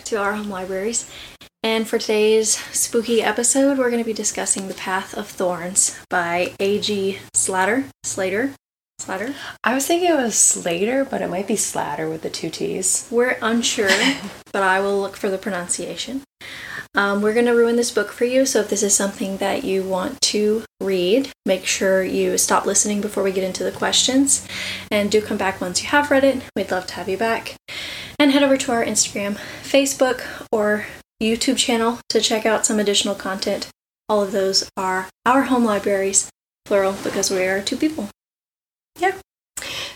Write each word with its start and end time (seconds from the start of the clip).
back 0.00 0.06
to 0.06 0.16
our 0.16 0.32
home 0.32 0.48
libraries. 0.48 1.10
And 1.62 1.86
for 1.86 1.98
today's 1.98 2.56
spooky 2.74 3.22
episode, 3.22 3.76
we're 3.76 3.90
going 3.90 4.02
to 4.02 4.06
be 4.06 4.14
discussing 4.14 4.66
The 4.66 4.72
Path 4.72 5.12
of 5.12 5.28
Thorns 5.28 6.00
by 6.08 6.54
A.G. 6.58 7.18
Slatter. 7.34 7.84
Slater. 8.02 8.54
Slatter. 8.98 9.34
I 9.62 9.74
was 9.74 9.86
thinking 9.86 10.08
it 10.08 10.14
was 10.14 10.38
Slater, 10.38 11.04
but 11.04 11.20
it 11.20 11.28
might 11.28 11.46
be 11.46 11.56
Slatter 11.56 12.08
with 12.08 12.22
the 12.22 12.30
two 12.30 12.48
T's. 12.48 13.08
We're 13.10 13.36
unsure, 13.42 13.90
but 14.54 14.62
I 14.62 14.80
will 14.80 14.98
look 14.98 15.16
for 15.16 15.28
the 15.28 15.36
pronunciation. 15.36 16.22
Um, 16.94 17.20
we're 17.20 17.34
going 17.34 17.44
to 17.44 17.52
ruin 17.52 17.76
this 17.76 17.90
book 17.90 18.10
for 18.10 18.24
you, 18.24 18.46
so 18.46 18.60
if 18.60 18.70
this 18.70 18.82
is 18.82 18.96
something 18.96 19.36
that 19.36 19.64
you 19.64 19.82
want 19.82 20.18
to 20.22 20.64
read, 20.80 21.30
make 21.44 21.66
sure 21.66 22.02
you 22.02 22.38
stop 22.38 22.64
listening 22.64 23.02
before 23.02 23.22
we 23.22 23.32
get 23.32 23.44
into 23.44 23.64
the 23.64 23.70
questions. 23.70 24.48
And 24.90 25.10
do 25.10 25.20
come 25.20 25.36
back 25.36 25.60
once 25.60 25.82
you 25.82 25.90
have 25.90 26.10
read 26.10 26.24
it. 26.24 26.42
We'd 26.56 26.70
love 26.70 26.86
to 26.86 26.94
have 26.94 27.08
you 27.08 27.18
back. 27.18 27.56
And 28.20 28.32
head 28.32 28.42
over 28.42 28.58
to 28.58 28.72
our 28.72 28.84
Instagram, 28.84 29.38
Facebook, 29.62 30.46
or 30.52 30.84
YouTube 31.22 31.56
channel 31.56 32.00
to 32.10 32.20
check 32.20 32.44
out 32.44 32.66
some 32.66 32.78
additional 32.78 33.14
content. 33.14 33.70
All 34.10 34.22
of 34.22 34.30
those 34.30 34.68
are 34.76 35.08
our 35.24 35.44
home 35.44 35.64
libraries, 35.64 36.28
plural, 36.66 36.94
because 37.02 37.30
we 37.30 37.44
are 37.44 37.62
two 37.62 37.78
people. 37.78 38.10
Yeah. 38.98 39.16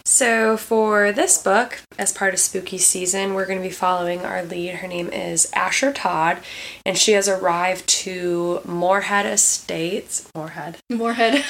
So, 0.06 0.58
for 0.58 1.12
this 1.12 1.42
book, 1.42 1.80
as 1.98 2.12
part 2.12 2.34
of 2.34 2.40
spooky 2.40 2.76
season, 2.76 3.32
we're 3.32 3.46
going 3.46 3.58
to 3.58 3.66
be 3.66 3.72
following 3.72 4.20
our 4.20 4.44
lead. 4.44 4.74
Her 4.77 4.86
name 4.86 5.08
is 5.08 5.50
Asher 5.54 5.94
Todd, 5.94 6.40
and 6.84 6.98
she 6.98 7.12
has 7.12 7.27
arrived 7.27 7.86
to 7.86 8.60
Moorhead 8.66 9.24
Estates. 9.24 10.30
Moorhead. 10.34 10.77
Moorhead. 10.90 11.42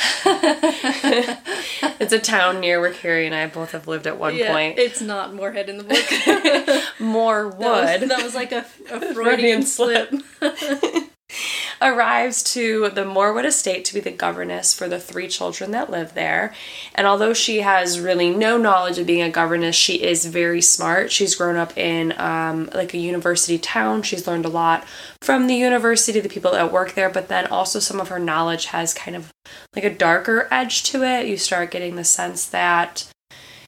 it's 1.99 2.13
a 2.13 2.21
town 2.21 2.61
near 2.61 2.81
where 2.81 2.93
Carrie 2.93 3.27
and 3.27 3.35
I 3.35 3.49
both 3.49 3.73
have 3.73 3.89
lived 3.89 4.07
at 4.07 4.21
one 4.21 4.37
yeah, 4.37 4.53
point. 4.53 4.79
It's 4.79 5.01
not 5.01 5.35
Moorhead 5.35 5.69
in 5.69 5.79
the 5.79 5.85
book. 5.85 5.99
Morwood. 7.01 7.59
That 7.59 8.01
was, 8.01 8.09
that 8.09 8.23
was 8.23 8.35
like 8.37 8.53
a, 8.53 8.65
a 8.89 9.15
Freudian 9.15 9.65
slip. 9.65 10.15
arrives 11.83 12.43
to 12.43 12.91
the 12.91 13.05
Morwood 13.05 13.45
estate 13.45 13.85
to 13.87 13.95
be 13.95 14.01
the 14.01 14.11
governess 14.11 14.75
for 14.75 14.89
the 14.89 15.01
three 15.01 15.29
children 15.29 15.71
that 15.73 15.91
live 15.91 16.15
there. 16.15 16.55
And 16.95 17.07
although 17.07 17.35
she 17.35 17.61
has 17.61 18.01
really 18.01 18.31
no 18.31 18.57
knowledge 18.57 18.99
of 18.99 19.07
being 19.07 19.23
a 19.23 19.31
governess, 19.31 19.77
she 19.77 20.03
is 20.03 20.27
very 20.27 20.61
smart. 20.61 21.13
She's 21.13 21.35
grown 21.35 21.57
up 21.57 21.77
in 21.77 22.19
um, 22.19 22.71
like 22.75 22.95
a 22.95 22.99
university 22.99 23.59
town. 23.59 24.03
She's 24.03 24.27
learned 24.27 24.47
a 24.47 24.51
lot 24.51 24.85
from 25.21 25.47
the 25.47 25.55
university, 25.55 26.21
the 26.21 26.29
people 26.29 26.53
that 26.53 26.73
work 26.73 26.95
there, 26.95 27.11
but 27.11 27.29
then 27.29 27.47
also 27.47 27.79
some 27.79 28.01
of 28.01 28.09
her 28.09 28.19
knowledge 28.19 28.67
has 28.67 28.95
kind 28.95 29.17
of 29.17 29.33
like 29.75 29.85
a 29.85 29.95
darker 29.95 30.49
edge 30.51 30.83
to 30.85 31.03
it. 31.03 31.27
You 31.27 31.37
start 31.37 31.71
getting 31.71 31.97
the 31.97 32.05
sense 32.05 32.47
that 32.47 33.11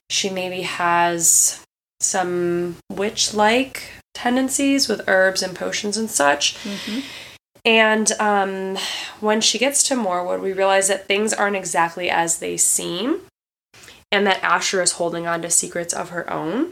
she 0.09 0.29
maybe 0.29 0.61
has 0.61 1.63
some 1.99 2.77
witch 2.89 3.33
like 3.33 3.91
tendencies 4.13 4.87
with 4.87 5.07
herbs 5.07 5.41
and 5.41 5.55
potions 5.55 5.97
and 5.97 6.09
such. 6.09 6.55
Mm-hmm. 6.63 6.99
And 7.67 8.13
um, 8.13 8.77
when 9.19 9.41
she 9.41 9.57
gets 9.57 9.83
to 9.83 9.95
Morwood, 9.95 10.41
we 10.41 10.53
realize 10.53 10.87
that 10.87 11.05
things 11.05 11.33
aren't 11.33 11.57
exactly 11.57 12.09
as 12.09 12.39
they 12.39 12.55
seem, 12.55 13.23
and 14.09 14.25
that 14.25 14.41
Asher 14.41 14.81
is 14.81 14.93
holding 14.93 15.27
on 15.27 15.41
to 15.41 15.49
secrets 15.49 15.93
of 15.93 16.11
her 16.11 16.31
own. 16.31 16.71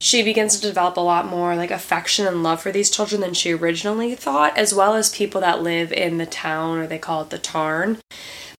She 0.00 0.22
begins 0.22 0.56
to 0.56 0.66
develop 0.66 0.96
a 0.96 1.00
lot 1.00 1.26
more 1.26 1.54
like 1.54 1.70
affection 1.70 2.26
and 2.26 2.42
love 2.42 2.62
for 2.62 2.72
these 2.72 2.90
children 2.90 3.20
than 3.20 3.34
she 3.34 3.52
originally 3.52 4.14
thought, 4.14 4.56
as 4.56 4.72
well 4.72 4.94
as 4.94 5.14
people 5.14 5.42
that 5.42 5.62
live 5.62 5.92
in 5.92 6.16
the 6.16 6.24
town, 6.24 6.78
or 6.78 6.86
they 6.86 6.98
call 6.98 7.20
it 7.20 7.28
the 7.28 7.38
Tarn. 7.38 7.98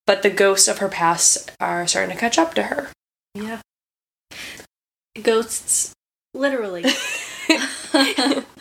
But 0.05 0.21
the 0.21 0.29
ghosts 0.29 0.67
of 0.67 0.77
her 0.77 0.89
past 0.89 1.51
are 1.59 1.87
starting 1.87 2.13
to 2.13 2.19
catch 2.19 2.37
up 2.37 2.53
to 2.53 2.63
her. 2.63 2.89
Yeah. 3.33 3.61
Ghosts, 5.19 5.91
literally. 6.35 6.85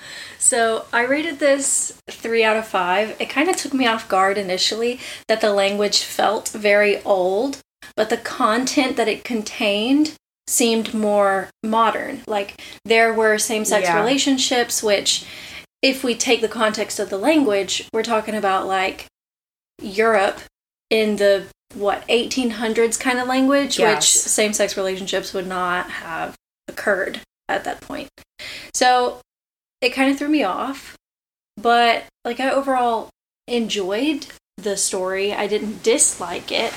So 0.53 0.85
I 0.93 1.07
rated 1.07 1.39
this 1.39 1.99
three 2.11 2.45
out 2.45 2.59
of 2.59 2.69
five. 2.69 3.17
It 3.19 3.31
kind 3.31 3.49
of 3.49 3.57
took 3.57 3.73
me 3.73 3.87
off 3.87 4.07
guard 4.07 4.37
initially 4.37 5.01
that 5.27 5.41
the 5.41 5.51
language 5.51 6.03
felt 6.03 6.51
very 6.51 7.03
old, 7.05 7.63
but 7.97 8.11
the 8.11 8.19
content 8.19 8.99
that 8.99 9.09
it 9.09 9.25
contained 9.25 10.15
seemed 10.47 10.93
more 10.93 11.49
modern. 11.63 12.21
Like 12.27 12.61
there 12.85 13.15
were 13.15 13.39
same 13.39 13.65
sex 13.65 13.87
yeah. 13.87 13.99
relationships, 13.99 14.83
which, 14.83 15.25
if 15.81 16.05
we 16.05 16.15
take 16.15 16.43
the 16.43 16.49
context 16.49 17.01
of 17.01 17.09
the 17.09 17.17
language, 17.17 17.89
we're 17.91 18.03
talking 18.03 18.35
about 18.35 18.67
like 18.67 19.07
Europe 19.81 20.43
in 20.91 21.17
the 21.17 21.47
what 21.73 22.07
1800s 22.09 23.01
kind 23.01 23.19
of 23.19 23.27
language, 23.27 23.79
yes. 23.79 23.95
which 23.97 24.31
same 24.31 24.53
sex 24.53 24.77
relationships 24.77 25.33
would 25.33 25.47
not 25.47 25.89
have 25.89 26.35
occurred 26.69 27.21
at 27.49 27.65
that 27.65 27.81
point. 27.81 28.11
So 28.75 29.23
it 29.83 29.91
kind 29.91 30.11
of 30.11 30.17
threw 30.17 30.29
me 30.29 30.45
off, 30.45 30.97
but 31.57 32.05
like 32.25 32.41
I 32.41 32.51
overall 32.51 33.11
enjoyed 33.47 34.27
the 34.57 34.77
story. 34.77 35.35
I 35.35 35.47
didn't 35.47 35.83
dislike 35.83 36.51
it, 36.53 36.73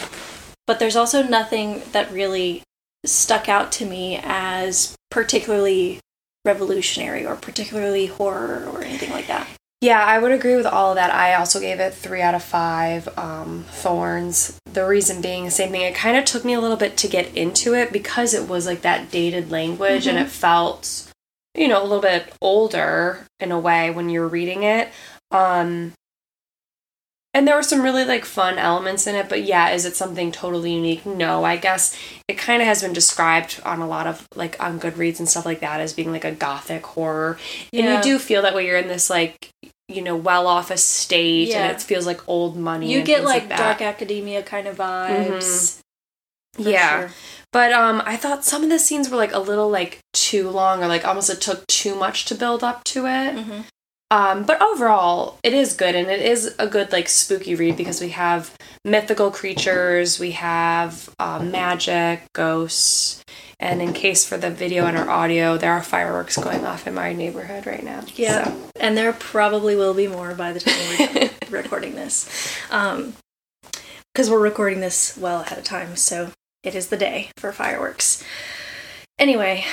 but 0.67 0.79
there's 0.79 0.95
also 0.95 1.23
nothing 1.23 1.83
that 1.91 2.11
really 2.11 2.63
stuck 3.05 3.47
out 3.47 3.71
to 3.73 3.85
me 3.85 4.19
as 4.23 4.95
particularly 5.11 5.99
revolutionary 6.44 7.25
or 7.25 7.35
particularly 7.35 8.07
horror 8.07 8.67
or 8.71 8.83
anything 8.83 9.11
like 9.11 9.27
that. 9.27 9.47
Yeah, 9.81 10.03
I 10.03 10.17
would 10.17 10.31
agree 10.31 10.55
with 10.55 10.65
all 10.65 10.91
of 10.91 10.95
that. 10.95 11.13
I 11.13 11.35
also 11.35 11.59
gave 11.59 11.79
it 11.79 11.94
three 11.94 12.21
out 12.21 12.33
of 12.33 12.41
five 12.41 13.07
um, 13.19 13.65
thorns. 13.67 14.57
The 14.65 14.85
reason 14.85 15.21
being 15.21 15.45
the 15.45 15.51
same 15.51 15.69
thing. 15.69 15.81
It 15.81 15.94
kind 15.94 16.17
of 16.17 16.25
took 16.25 16.44
me 16.44 16.53
a 16.53 16.59
little 16.59 16.77
bit 16.77 16.97
to 16.97 17.07
get 17.07 17.35
into 17.35 17.75
it 17.75 17.94
because 17.94 18.33
it 18.33 18.49
was 18.49 18.65
like 18.65 18.81
that 18.81 19.11
dated 19.11 19.51
language 19.51 20.05
mm-hmm. 20.05 20.17
and 20.17 20.25
it 20.25 20.31
felt 20.31 21.11
you 21.55 21.67
know, 21.67 21.81
a 21.81 21.83
little 21.83 22.01
bit 22.01 22.31
older 22.41 23.25
in 23.39 23.51
a 23.51 23.59
way 23.59 23.91
when 23.91 24.09
you're 24.09 24.27
reading 24.27 24.63
it. 24.63 24.89
Um, 25.31 25.93
and 27.35 27.45
there 27.45 27.57
were 27.57 27.63
some 27.63 27.81
really 27.81 28.05
like 28.05 28.23
fun 28.23 28.57
elements 28.57 29.07
in 29.07 29.16
it, 29.16 29.27
but 29.27 29.43
yeah, 29.43 29.71
is 29.71 29.83
it 29.83 29.97
something 29.97 30.31
totally 30.31 30.73
unique? 30.73 31.05
No, 31.05 31.44
I 31.44 31.57
guess 31.57 31.97
it 32.29 32.38
kind 32.38 32.61
of 32.61 32.67
has 32.67 32.81
been 32.81 32.94
described 32.94 33.59
on 33.65 33.81
a 33.81 33.88
lot 33.88 34.07
of 34.07 34.25
like 34.35 34.55
on 34.63 34.79
Goodreads 34.79 35.19
and 35.19 35.27
stuff 35.27 35.45
like 35.45 35.59
that 35.59 35.81
as 35.81 35.91
being 35.91 36.13
like 36.13 36.23
a 36.23 36.31
gothic 36.31 36.85
horror. 36.85 37.38
Yeah. 37.73 37.83
And 37.83 38.05
you 38.05 38.13
do 38.13 38.19
feel 38.19 38.41
that 38.44 38.55
way 38.55 38.65
you're 38.65 38.77
in 38.77 38.88
this 38.88 39.09
like 39.09 39.49
you 39.89 40.01
know 40.01 40.15
well 40.15 40.47
off 40.47 40.71
estate 40.71 41.49
yeah. 41.49 41.65
and 41.65 41.75
it 41.75 41.81
feels 41.81 42.05
like 42.05 42.25
old 42.29 42.55
money. 42.55 42.94
You 42.94 43.03
get 43.03 43.25
like, 43.25 43.49
like 43.49 43.57
dark 43.57 43.81
academia 43.81 44.41
kind 44.41 44.65
of 44.65 44.77
vibes. 44.77 45.81
Mm-hmm. 46.57 46.69
Yeah. 46.69 46.99
Sure. 46.99 47.11
But 47.55 47.71
um, 47.71 48.03
I 48.05 48.17
thought 48.17 48.43
some 48.43 48.63
of 48.63 48.69
the 48.69 48.77
scenes 48.77 49.09
were 49.09 49.16
like 49.16 49.31
a 49.31 49.39
little 49.39 49.69
like 49.69 49.99
too 50.11 50.49
long, 50.49 50.83
or 50.83 50.88
like 50.88 51.05
almost 51.05 51.29
it 51.29 51.39
took 51.39 51.66
too 51.67 51.95
much 51.95 52.25
to 52.25 52.35
build 52.35 52.66
up 52.66 52.83
to 52.83 53.05
it. 53.05 53.33
Mm-hmm. 53.33 53.61
Um, 54.11 54.43
but 54.43 54.61
overall, 54.61 55.39
it 55.41 55.53
is 55.53 55.71
good, 55.71 55.95
and 55.95 56.09
it 56.09 56.21
is 56.21 56.53
a 56.59 56.67
good 56.67 56.91
like 56.91 57.07
spooky 57.07 57.55
read 57.55 57.77
because 57.77 58.01
we 58.01 58.09
have 58.09 58.53
mythical 58.83 59.31
creatures, 59.31 60.19
we 60.19 60.31
have 60.31 61.09
uh, 61.17 61.39
magic, 61.39 62.23
ghosts, 62.33 63.23
and 63.57 63.81
in 63.81 63.94
case 63.94 64.27
for 64.27 64.35
the 64.35 64.51
video 64.51 64.85
and 64.85 64.97
our 64.97 65.09
audio, 65.09 65.57
there 65.57 65.71
are 65.71 65.81
fireworks 65.81 66.35
going 66.35 66.65
off 66.65 66.85
in 66.88 66.94
my 66.94 67.13
neighborhood 67.13 67.65
right 67.65 67.85
now. 67.85 68.03
Yeah, 68.15 68.44
so. 68.44 68.71
and 68.81 68.97
there 68.97 69.13
probably 69.13 69.77
will 69.77 69.94
be 69.94 70.09
more 70.09 70.35
by 70.35 70.51
the 70.51 70.59
time 70.59 71.29
we're 71.49 71.61
recording 71.61 71.95
this, 71.95 72.25
because 72.65 74.27
um, 74.27 74.29
we're 74.29 74.41
recording 74.41 74.81
this 74.81 75.15
well 75.15 75.39
ahead 75.39 75.57
of 75.57 75.63
time. 75.63 75.95
So 75.95 76.31
it 76.65 76.75
is 76.75 76.87
the 76.87 76.97
day 76.97 77.29
for 77.37 77.51
fireworks. 77.51 78.23
Anyway, 79.17 79.63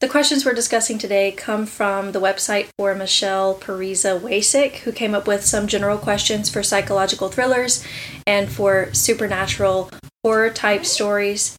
the 0.00 0.08
questions 0.08 0.46
we're 0.46 0.54
discussing 0.54 0.96
today 0.96 1.30
come 1.30 1.66
from 1.66 2.12
the 2.12 2.20
website 2.20 2.68
for 2.78 2.94
Michele 2.94 3.54
Pariza 3.56 4.18
Wacek, 4.18 4.76
who 4.76 4.92
came 4.92 5.14
up 5.14 5.26
with 5.26 5.44
some 5.44 5.66
general 5.66 5.98
questions 5.98 6.48
for 6.48 6.62
psychological 6.62 7.28
thrillers 7.28 7.84
and 8.26 8.50
for 8.50 8.88
supernatural 8.94 9.90
horror 10.24 10.48
type 10.48 10.86
stories. 10.86 11.56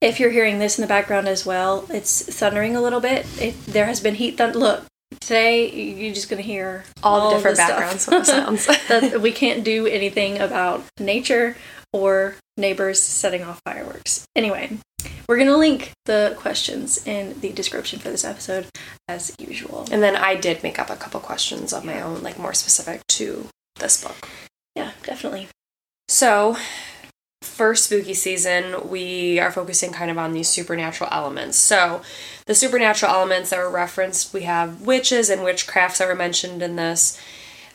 If 0.00 0.20
you're 0.20 0.30
hearing 0.30 0.60
this 0.60 0.78
in 0.78 0.82
the 0.82 0.88
background 0.88 1.26
as 1.26 1.44
well, 1.44 1.86
it's 1.88 2.22
thundering 2.22 2.76
a 2.76 2.80
little 2.80 3.00
bit. 3.00 3.26
It, 3.40 3.66
there 3.66 3.86
has 3.86 4.00
been 4.00 4.14
heat 4.14 4.36
thunder. 4.36 4.58
Look, 4.58 4.84
today 5.20 5.68
you're 5.70 6.14
just 6.14 6.28
going 6.28 6.40
to 6.40 6.46
hear 6.46 6.84
all, 7.02 7.20
all 7.20 7.30
the 7.30 7.36
different 7.36 7.56
the 7.56 7.62
background 7.62 8.00
sounds. 8.00 8.66
that 8.88 9.20
we 9.20 9.32
can't 9.32 9.64
do 9.64 9.88
anything 9.88 10.38
about 10.38 10.84
nature 11.00 11.56
or 11.92 12.36
neighbors 12.56 13.00
setting 13.00 13.42
off 13.42 13.60
fireworks. 13.64 14.26
Anyway, 14.36 14.78
we're 15.28 15.36
going 15.36 15.48
to 15.48 15.56
link 15.56 15.92
the 16.04 16.34
questions 16.38 17.06
in 17.06 17.40
the 17.40 17.52
description 17.52 17.98
for 17.98 18.10
this 18.10 18.24
episode 18.24 18.66
as 19.08 19.34
usual. 19.38 19.86
And 19.90 20.02
then 20.02 20.16
I 20.16 20.34
did 20.34 20.62
make 20.62 20.78
up 20.78 20.90
a 20.90 20.96
couple 20.96 21.20
questions 21.20 21.72
of 21.72 21.84
my 21.84 22.00
own, 22.00 22.22
like 22.22 22.38
more 22.38 22.54
specific 22.54 23.06
to 23.08 23.48
this 23.78 24.02
book. 24.02 24.28
Yeah, 24.74 24.92
definitely. 25.02 25.48
So, 26.08 26.56
for 27.42 27.74
spooky 27.74 28.14
season, 28.14 28.88
we 28.88 29.38
are 29.38 29.50
focusing 29.50 29.92
kind 29.92 30.10
of 30.10 30.18
on 30.18 30.32
these 30.32 30.48
supernatural 30.48 31.10
elements. 31.12 31.58
So, 31.58 32.02
the 32.46 32.54
supernatural 32.54 33.12
elements 33.12 33.50
that 33.50 33.58
were 33.58 33.70
referenced, 33.70 34.32
we 34.32 34.42
have 34.42 34.82
witches 34.82 35.30
and 35.30 35.42
witchcrafts 35.42 35.98
that 35.98 36.08
were 36.08 36.14
mentioned 36.14 36.62
in 36.62 36.76
this. 36.76 37.20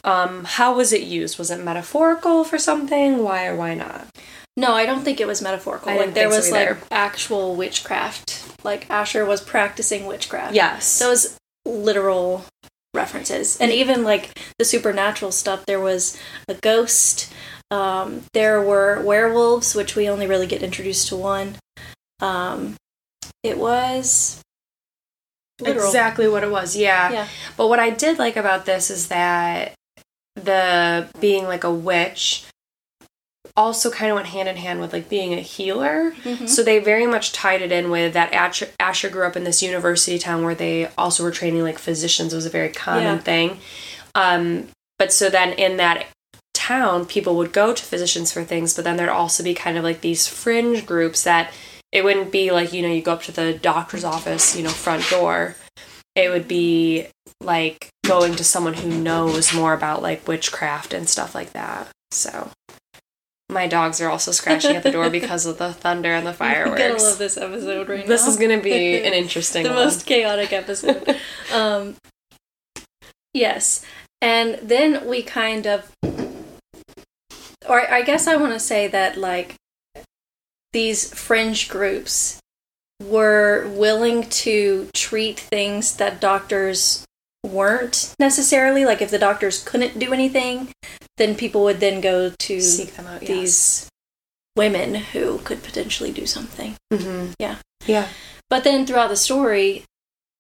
Um, 0.04 0.46
how 0.46 0.76
was 0.76 0.94
it 0.94 1.02
used? 1.02 1.38
Was 1.38 1.52
it 1.52 1.64
metaphorical 1.64 2.44
for 2.44 2.58
something? 2.58 3.24
Why 3.24 3.48
or 3.48 3.56
why 3.56 3.74
not? 3.74 4.08
No, 4.58 4.74
I 4.74 4.88
don't 4.88 5.04
think 5.04 5.22
it 5.22 5.28
was 5.28 5.42
metaphorical. 5.42 5.96
Like 5.96 6.16
there 6.16 6.30
was 6.30 6.50
so 6.50 6.56
like 6.56 6.78
actual 6.92 7.56
witchcraft. 7.56 8.44
Like 8.64 8.90
Asher 8.90 9.24
was 9.24 9.40
practicing 9.40 10.08
witchcraft. 10.08 10.56
Yes. 10.56 10.86
So 10.88 11.08
it 11.08 11.12
was 11.12 11.38
literal 11.64 12.44
references. 12.96 13.62
And 13.62 13.72
even 13.72 14.04
like 14.04 14.38
the 14.58 14.66
supernatural 14.66 15.32
stuff, 15.32 15.68
there 15.68 15.80
was 15.80 16.20
a 16.48 16.56
ghost. 16.56 17.32
Um, 17.70 18.24
there 18.34 18.60
were 18.60 19.02
werewolves, 19.04 19.76
which 19.76 19.96
we 19.96 20.10
only 20.10 20.26
really 20.26 20.48
get 20.48 20.64
introduced 20.64 21.10
to 21.10 21.16
one. 21.16 21.58
Um, 22.20 22.78
it 23.44 23.60
was 23.60 24.42
literal. 25.62 25.86
Exactly 25.86 26.28
what 26.28 26.44
it 26.44 26.50
was, 26.50 26.76
yeah. 26.76 27.12
Yeah. 27.12 27.28
But 27.58 27.68
what 27.68 27.80
I 27.80 27.92
did 27.92 28.18
like 28.18 28.38
about 28.38 28.66
this 28.66 28.90
is 28.90 29.10
that 29.10 29.76
the 30.36 31.08
being 31.20 31.46
like 31.46 31.64
a 31.64 31.72
witch 31.72 32.46
also 33.58 33.90
kind 33.90 34.12
of 34.12 34.16
went 34.16 34.28
hand 34.28 34.48
in 34.48 34.56
hand 34.56 34.80
with 34.80 34.94
like 34.94 35.10
being 35.10 35.34
a 35.34 35.42
healer. 35.42 36.14
Mhm. 36.24 36.48
So 36.48 36.64
they 36.64 36.78
very 36.80 37.08
much 37.08 37.32
tied 37.34 37.62
it 37.62 37.72
in 37.72 37.90
with 37.90 38.14
that 38.14 38.32
Asher, 38.32 38.70
Asher 38.80 39.10
grew 39.10 39.26
up 39.26 39.36
in 39.36 39.44
this 39.44 39.62
university 39.64 40.20
town 40.20 40.46
where 40.46 40.56
they 40.56 40.90
also 40.98 41.24
were 41.24 41.32
training 41.32 41.64
like 41.64 41.80
physicians 41.80 42.34
was 42.34 42.46
a 42.46 42.50
very 42.52 42.70
common 42.70 43.04
Yeah. 43.04 43.18
thing. 43.18 43.60
Um, 44.16 44.68
but 45.00 45.12
so 45.12 45.30
then 45.30 45.54
in 45.54 45.78
that 45.78 46.06
town, 46.54 47.06
people 47.06 47.36
would 47.36 47.52
go 47.52 47.74
to 47.74 47.84
physicians 47.84 48.32
for 48.32 48.44
things, 48.44 48.74
but 48.74 48.84
then 48.84 48.96
there'd 48.98 49.10
also 49.10 49.44
be 49.44 49.54
kind 49.54 49.78
of 49.78 49.84
like 49.84 50.02
these 50.02 50.28
fringe 50.28 50.86
groups 50.86 51.24
that 51.24 51.52
it 51.92 52.04
wouldn't 52.04 52.32
be 52.32 52.52
like, 52.52 52.74
you 52.74 52.82
know, 52.82 52.90
you 52.90 53.02
go 53.02 53.14
up 53.14 53.24
to 53.24 53.32
the 53.32 53.54
doctor's 53.54 54.04
office, 54.04 54.56
you 54.56 54.64
know, 54.64 54.70
front 54.70 55.10
door. 55.10 55.56
It 56.16 56.30
would 56.30 56.48
be 56.48 57.08
like 57.42 57.90
going 58.06 58.36
to 58.36 58.44
someone 58.44 58.74
who 58.74 58.90
knows 58.90 59.54
more 59.54 59.74
about 59.74 60.02
like 60.02 60.28
witchcraft 60.28 60.94
and 60.94 61.08
stuff 61.10 61.34
like 61.34 61.54
that. 61.54 61.88
So 62.12 62.50
my 63.50 63.66
dogs 63.68 64.02
are 64.02 64.10
also 64.10 64.32
scratching 64.32 64.76
at 64.76 64.84
the 64.84 64.92
door 64.92 65.10
because 65.10 65.46
of 65.46 65.58
the 65.58 65.72
thunder 65.74 66.14
and 66.14 66.28
the 66.28 66.34
fireworks. 66.44 66.80
Gotta 66.82 67.02
love 67.04 67.18
this 67.18 67.38
episode 67.38 67.88
right 67.90 68.06
This 68.06 68.24
now. 68.24 68.30
is 68.30 68.38
gonna 68.38 68.62
be 68.62 68.98
an 69.02 69.14
interesting 69.24 69.64
the 69.64 69.70
one. 69.70 69.78
most 69.86 70.06
chaotic 70.06 70.52
episode. 70.54 71.18
um, 71.54 71.96
yes, 73.34 73.86
and 74.22 74.60
then 74.62 75.08
we 75.08 75.22
kind 75.24 75.66
of, 75.66 75.92
or 77.68 77.90
I 77.92 78.02
guess 78.02 78.28
I 78.28 78.36
want 78.36 78.54
to 78.54 78.60
say 78.60 78.88
that 78.88 79.18
like 79.18 79.56
these 80.74 81.14
fringe 81.14 81.70
groups 81.70 82.40
were 83.02 83.68
willing 83.70 84.24
to 84.30 84.90
treat 84.94 85.40
things 85.40 85.96
that 85.98 86.20
doctors 86.20 87.06
weren't 87.46 88.14
necessarily 88.20 88.84
like 88.84 89.02
if 89.02 89.10
the 89.12 89.20
doctors 89.20 89.64
couldn't 89.64 89.98
do 90.00 90.12
anything 90.12 90.70
then 91.18 91.36
people 91.36 91.64
would 91.64 91.80
then 91.80 92.00
go 92.02 92.32
to 92.38 92.62
Seek 92.62 92.96
them 92.96 93.08
out. 93.08 93.22
these 93.22 93.90
women 94.56 94.96
who 94.96 95.38
could 95.40 95.62
potentially 95.64 96.12
do 96.12 96.26
something 96.26 96.76
hmm 96.94 97.28
Yeah. 97.40 97.58
Yeah. 97.86 98.08
but 98.50 98.64
then 98.64 98.86
throughout 98.86 99.10
the 99.10 99.16
story, 99.16 99.84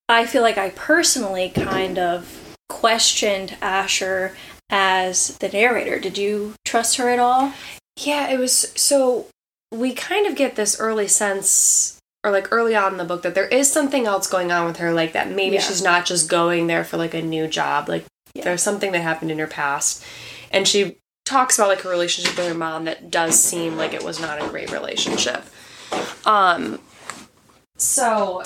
I 0.09 0.25
feel 0.25 0.41
like 0.41 0.57
I 0.57 0.69
personally 0.71 1.50
kind 1.50 2.00
of 2.00 2.56
questioned 2.69 3.57
Asher 3.62 4.35
as 4.69 5.38
the 5.38 5.50
narrator. 5.50 6.00
Did 6.00 6.18
you 6.18 6.53
trust 6.65 6.97
her 6.97 7.09
at 7.09 7.19
all? 7.19 7.53
Yeah, 7.97 8.29
it 8.29 8.38
was 8.39 8.71
so 8.75 9.27
we 9.71 9.94
kind 9.94 10.25
of 10.27 10.35
get 10.35 10.56
this 10.56 10.79
early 10.79 11.07
sense 11.07 12.00
or 12.24 12.31
like 12.31 12.51
early 12.51 12.75
on 12.75 12.94
in 12.94 12.97
the 12.97 13.06
book 13.06 13.21
that 13.24 13.35
there 13.35 13.47
is 13.47 13.71
something 13.71 14.06
else 14.06 14.27
going 14.27 14.51
on 14.51 14.65
with 14.65 14.77
her 14.77 14.91
like 14.94 15.13
that 15.13 15.29
maybe 15.29 15.56
Yeah. 15.56 15.62
she's 15.62 15.81
not 15.81 16.06
just 16.06 16.29
going 16.29 16.68
there 16.68 16.83
for 16.83 16.97
like 16.97 17.13
a 17.13 17.21
new 17.21 17.47
job 17.47 17.88
like 17.89 18.06
Yeah. 18.33 18.44
there's 18.45 18.63
something 18.63 18.91
that 18.94 19.01
happened 19.01 19.29
in 19.31 19.39
her 19.39 19.47
past 19.47 20.03
and 20.51 20.67
she 20.67 20.97
talks 21.25 21.57
about 21.57 21.67
like 21.67 21.81
her 21.81 21.89
relationship 21.89 22.38
with 22.38 22.47
her 22.47 22.53
mom 22.53 22.85
that 22.85 23.11
does 23.11 23.41
seem 23.41 23.75
like 23.75 23.94
it 23.94 24.03
was 24.03 24.19
not 24.19 24.41
a 24.41 24.47
great 24.47 24.71
relationship. 24.71 25.44
Um 26.25 26.79
so 27.77 28.44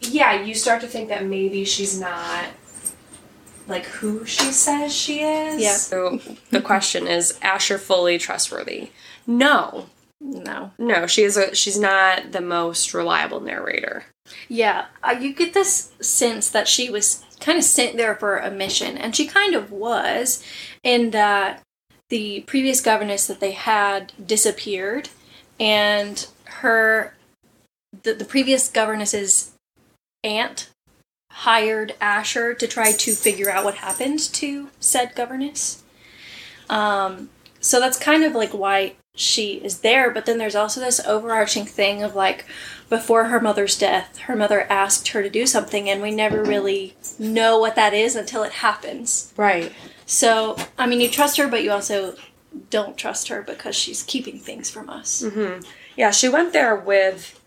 yeah 0.00 0.42
you 0.42 0.54
start 0.54 0.80
to 0.80 0.88
think 0.88 1.08
that 1.08 1.24
maybe 1.24 1.64
she's 1.64 1.98
not 2.00 2.46
like 3.68 3.84
who 3.86 4.24
she 4.24 4.52
says 4.52 4.94
she 4.94 5.20
is. 5.20 5.62
Yeah. 5.62 5.76
so 5.76 6.20
the 6.50 6.60
question 6.60 7.06
is 7.06 7.38
asher 7.42 7.78
fully 7.78 8.18
trustworthy. 8.18 8.90
No. 9.26 9.86
No. 10.20 10.72
no 10.78 11.06
she 11.06 11.22
is 11.22 11.36
a 11.36 11.54
she's 11.54 11.78
not 11.78 12.32
the 12.32 12.40
most 12.40 12.94
reliable 12.94 13.40
narrator. 13.40 14.04
Yeah, 14.48 14.86
uh, 15.02 15.16
you 15.20 15.34
get 15.34 15.52
this 15.52 15.92
sense 16.00 16.48
that 16.50 16.68
she 16.68 16.90
was 16.90 17.24
kind 17.42 17.58
of 17.58 17.64
sent 17.64 17.96
there 17.96 18.14
for 18.14 18.38
a 18.38 18.50
mission, 18.50 18.96
and 18.96 19.14
she 19.14 19.26
kind 19.26 19.54
of 19.54 19.70
was, 19.70 20.42
in 20.82 21.10
that 21.10 21.62
the 22.08 22.40
previous 22.46 22.80
governess 22.80 23.26
that 23.26 23.40
they 23.40 23.52
had 23.52 24.12
disappeared, 24.24 25.08
and 25.60 26.26
her, 26.44 27.14
the, 28.02 28.14
the 28.14 28.24
previous 28.24 28.68
governess's 28.68 29.52
aunt 30.24 30.70
hired 31.30 31.94
Asher 32.00 32.54
to 32.54 32.66
try 32.68 32.92
to 32.92 33.14
figure 33.14 33.50
out 33.50 33.64
what 33.64 33.76
happened 33.76 34.20
to 34.20 34.68
said 34.80 35.14
governess. 35.14 35.82
Um, 36.68 37.30
so 37.60 37.80
that's 37.80 37.98
kind 37.98 38.24
of 38.24 38.34
like 38.34 38.52
why 38.52 38.96
she 39.14 39.54
is 39.54 39.80
there, 39.80 40.10
but 40.10 40.24
then 40.24 40.38
there's 40.38 40.54
also 40.54 40.80
this 40.80 41.00
overarching 41.06 41.66
thing 41.66 42.02
of 42.02 42.14
like, 42.14 42.46
before 42.88 43.24
her 43.24 43.40
mother's 43.40 43.78
death, 43.78 44.18
her 44.18 44.36
mother 44.36 44.62
asked 44.70 45.08
her 45.08 45.22
to 45.22 45.30
do 45.30 45.46
something, 45.46 45.88
and 45.88 46.02
we 46.02 46.10
never 46.10 46.42
really 46.42 46.94
know 47.18 47.58
what 47.58 47.74
that 47.76 47.92
is 47.94 48.16
until 48.16 48.42
it 48.42 48.52
happens. 48.52 49.32
right 49.36 49.72
So, 50.06 50.56
I 50.78 50.86
mean, 50.86 51.00
you 51.00 51.08
trust 51.08 51.36
her, 51.36 51.48
but 51.48 51.62
you 51.62 51.70
also 51.72 52.14
don't 52.70 52.96
trust 52.96 53.28
her 53.28 53.42
because 53.42 53.74
she's 53.74 54.02
keeping 54.02 54.38
things 54.38 54.70
from 54.70 54.90
us. 54.90 55.22
Yeah, 55.96 56.10
she 56.10 56.28
went 56.28 56.52
there 56.52 56.76
with 56.76 57.38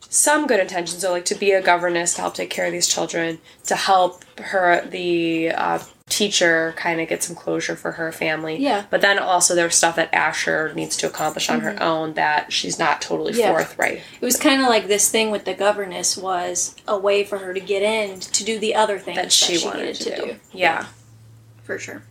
some 0.00 0.46
good 0.46 0.60
intentions, 0.60 1.00
so 1.00 1.12
like 1.12 1.24
to 1.26 1.34
be 1.34 1.52
a 1.52 1.62
governess 1.62 2.14
to 2.14 2.20
help 2.22 2.34
take 2.34 2.50
care 2.50 2.66
of 2.66 2.72
these 2.72 2.86
children, 2.88 3.38
to 3.64 3.74
help 3.74 4.24
her 4.38 4.86
the 4.86 5.50
uh, 5.50 5.78
teacher 6.08 6.72
kind 6.76 7.00
of 7.00 7.08
get 7.08 7.22
some 7.22 7.34
closure 7.34 7.74
for 7.76 7.92
her 7.92 8.12
family. 8.12 8.56
Yeah. 8.56 8.84
But 8.90 9.00
then 9.00 9.18
also 9.18 9.54
there's 9.54 9.74
stuff 9.74 9.96
that 9.96 10.12
Asher 10.14 10.72
needs 10.74 10.96
to 10.98 11.06
accomplish 11.06 11.50
on 11.50 11.60
her 11.60 11.76
own 11.82 12.14
that 12.14 12.52
she's 12.52 12.78
not 12.78 13.02
totally 13.02 13.32
Mm-hmm. 13.32 13.40
Yeah. 13.40 13.52
forthright. 13.52 14.02
It 14.20 14.24
was 14.24 14.36
kind 14.38 14.62
of 14.62 14.68
like 14.68 14.86
this 14.86 15.10
thing 15.10 15.30
with 15.30 15.44
the 15.44 15.54
governess 15.54 16.16
was 16.16 16.76
a 16.86 16.96
way 16.96 17.24
for 17.24 17.38
her 17.38 17.52
to 17.52 17.60
get 17.60 17.82
in 17.82 18.20
to 18.20 18.44
do 18.44 18.58
the 18.58 18.74
other 18.74 18.98
things 18.98 19.16
That 19.16 19.32
she, 19.32 19.64
wanted 19.64 19.80
needed 19.86 19.96
to, 19.96 20.16
do. 20.16 20.36
Yeah. 20.52 20.86
for 21.64 21.78
sure. 21.78 22.02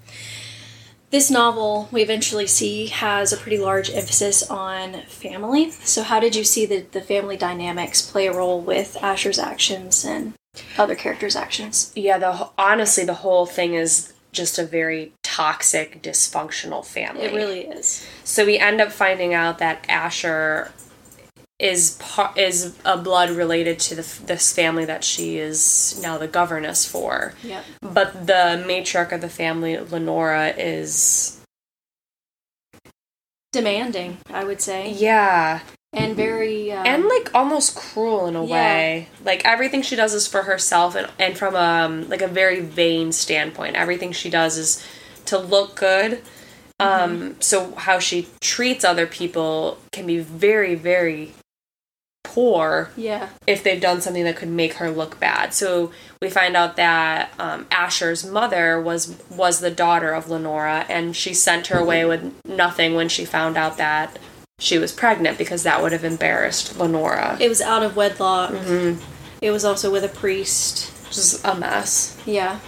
This 1.12 1.31
novel 1.31 1.88
we 1.91 2.01
eventually 2.01 2.48
see 2.48 2.88
has 2.88 3.31
a 3.31 3.38
pretty 3.38 3.57
large 3.57 3.89
emphasis 3.89 4.44
on 4.50 5.01
family. 5.03 5.72
So, 5.72 6.03
how 6.03 6.20
did 6.20 6.36
you 6.36 6.43
see 6.43 6.65
the, 6.65 6.81
the 6.81 7.00
family 7.01 7.38
dynamics 7.38 8.01
play 8.01 8.27
a 8.27 8.34
role 8.34 8.60
with 8.60 8.98
Asher's 9.01 9.39
actions 9.39 10.03
and 10.03 10.34
other 10.77 10.95
characters' 10.95 11.35
actions? 11.35 11.91
Yeah, 11.95 12.17
the 12.17 12.50
honestly 12.57 13.05
the 13.05 13.15
whole 13.15 13.45
thing 13.45 13.74
is 13.74 14.13
just 14.31 14.59
a 14.59 14.65
very 14.65 15.13
toxic, 15.24 16.01
dysfunctional 16.01 16.85
family. 16.85 17.24
It 17.24 17.33
really 17.33 17.62
is. 17.62 18.05
So 18.24 18.45
we 18.45 18.57
end 18.57 18.81
up 18.81 18.91
finding 18.91 19.33
out 19.33 19.59
that 19.59 19.85
Asher 19.88 20.71
is 21.57 21.97
par- 22.01 22.33
is 22.35 22.77
a 22.83 22.97
blood 22.97 23.29
related 23.29 23.79
to 23.79 23.95
the, 23.95 24.21
this 24.25 24.51
family 24.53 24.83
that 24.85 25.03
she 25.05 25.38
is 25.38 26.00
now 26.03 26.17
the 26.17 26.27
governess 26.27 26.85
for. 26.85 27.33
Yeah. 27.41 27.62
But 27.81 28.27
the 28.27 28.63
matriarch 28.67 29.13
of 29.13 29.21
the 29.21 29.29
family, 29.29 29.77
Lenora, 29.77 30.50
is 30.50 31.41
Demanding, 33.55 34.17
I 34.29 34.43
would 34.43 34.59
say, 34.59 34.91
yeah, 34.91 35.62
and 35.96 36.16
very. 36.16 36.72
Um, 36.72 36.86
and 36.86 37.06
like 37.06 37.30
almost 37.34 37.75
cruel 37.75 38.28
in 38.28 38.36
a 38.36 38.44
Yeah. 38.46 38.54
way. 38.54 39.10
Like 39.24 39.44
everything 39.46 39.82
she 39.82 39.96
does 39.96 40.14
is 40.14 40.28
for 40.28 40.44
herself, 40.44 40.96
and 40.96 41.08
and 41.20 41.38
from 41.38 41.56
um 41.56 42.10
like 42.10 42.22
a 42.22 42.28
very 42.28 42.60
vain 42.60 43.12
standpoint. 43.12 43.75
Everything 43.75 44.12
she 44.12 44.30
does 44.30 44.58
is 44.58 44.86
to 45.25 45.38
look 45.38 45.75
good. 45.75 46.22
Um, 46.78 47.38
so 47.40 47.74
how 47.75 48.00
she 48.00 48.28
treats 48.42 48.84
other 48.84 49.08
people 49.08 49.78
can 49.94 50.06
be 50.06 50.20
very, 50.20 50.75
very 50.75 51.34
poor 52.24 52.90
yeah. 52.98 53.30
if 53.48 53.64
they've 53.64 53.80
done 53.80 54.02
something 54.02 54.25
that 54.25 54.36
could 54.36 54.50
make 54.50 54.74
her 54.74 54.90
look 54.92 55.18
bad. 55.20 55.54
So 55.54 55.92
we 56.22 56.30
find 56.30 56.58
out 56.58 56.75
that 56.75 57.32
um, 57.40 57.66
Asher's 57.72 58.25
mother 58.25 58.82
was 58.82 59.16
was 59.30 59.62
the 59.62 59.72
daughter 59.72 60.12
of 60.12 60.30
Lenora, 60.30 60.86
and 60.90 61.16
she 61.16 61.34
sent 61.34 61.68
her 61.68 61.80
away 61.80 62.04
with 62.04 62.34
nothing 62.46 62.96
when 62.96 63.08
she 63.08 63.24
found 63.24 63.56
out 63.56 63.78
that 63.78 64.20
she 64.59 64.77
was 64.77 64.91
pregnant 64.91 65.38
because 65.38 65.63
that 65.63 65.81
would 65.81 65.91
have 65.91 66.03
embarrassed 66.03 66.77
Lenora. 66.79 67.38
It 67.39 67.50
was 67.50 67.62
out 67.62 67.83
of 67.83 67.95
wedlock. 67.95 68.51
It 69.41 69.51
was 69.51 69.65
also 69.65 69.91
with 69.91 70.03
a 70.03 70.09
priest. 70.09 70.91
Is 71.12 71.43
a 71.45 71.55
mess. 71.55 72.17
Yeah. 72.25 72.59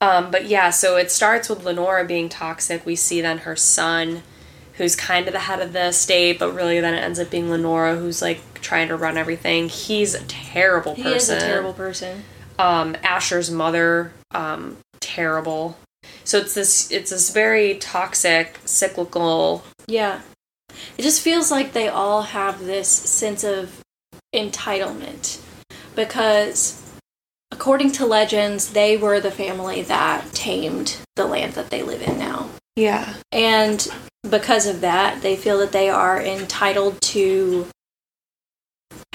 Um, 0.00 0.30
but 0.30 0.46
yeah, 0.46 0.70
so 0.70 0.96
it 0.96 1.10
starts 1.10 1.48
with 1.48 1.64
Lenora 1.64 2.04
being 2.04 2.28
toxic. 2.28 2.84
We 2.84 2.96
see 2.96 3.20
then 3.20 3.38
her 3.38 3.56
son, 3.56 4.22
who's 4.74 4.94
kind 4.94 5.26
of 5.26 5.32
the 5.32 5.40
head 5.40 5.60
of 5.60 5.72
the 5.72 5.86
estate, 5.86 6.38
but 6.38 6.52
really 6.52 6.80
then 6.80 6.94
it 6.94 6.98
ends 6.98 7.18
up 7.18 7.30
being 7.30 7.50
Lenora, 7.50 7.96
who's 7.96 8.20
like 8.20 8.60
trying 8.60 8.88
to 8.88 8.96
run 8.96 9.16
everything. 9.16 9.68
He's 9.68 10.14
a 10.14 10.22
terrible 10.24 10.92
person. 10.94 11.06
He 11.10 11.16
is 11.16 11.28
a 11.30 11.40
terrible 11.40 11.72
person. 11.72 12.24
um, 12.58 12.96
Asher's 13.02 13.50
mother, 13.50 14.12
um, 14.32 14.76
terrible. 15.00 15.78
So 16.24 16.38
it's 16.38 16.54
this 16.54 16.90
it's 16.92 17.10
this 17.10 17.30
very 17.30 17.76
toxic, 17.78 18.58
cyclical. 18.64 19.64
Yeah. 19.86 20.20
It 20.96 21.02
just 21.02 21.22
feels 21.22 21.50
like 21.50 21.72
they 21.72 21.88
all 21.88 22.22
have 22.22 22.64
this 22.64 22.88
sense 22.88 23.44
of 23.44 23.80
entitlement 24.34 25.40
because 25.94 26.82
according 27.50 27.92
to 27.92 28.06
legends, 28.06 28.72
they 28.72 28.96
were 28.96 29.20
the 29.20 29.30
family 29.30 29.82
that 29.82 30.32
tamed 30.32 30.98
the 31.16 31.26
land 31.26 31.54
that 31.54 31.70
they 31.70 31.82
live 31.82 32.02
in 32.02 32.18
now. 32.18 32.48
Yeah. 32.76 33.14
And 33.32 33.86
because 34.28 34.66
of 34.66 34.80
that, 34.82 35.22
they 35.22 35.36
feel 35.36 35.58
that 35.58 35.72
they 35.72 35.88
are 35.88 36.22
entitled 36.22 37.00
to 37.02 37.66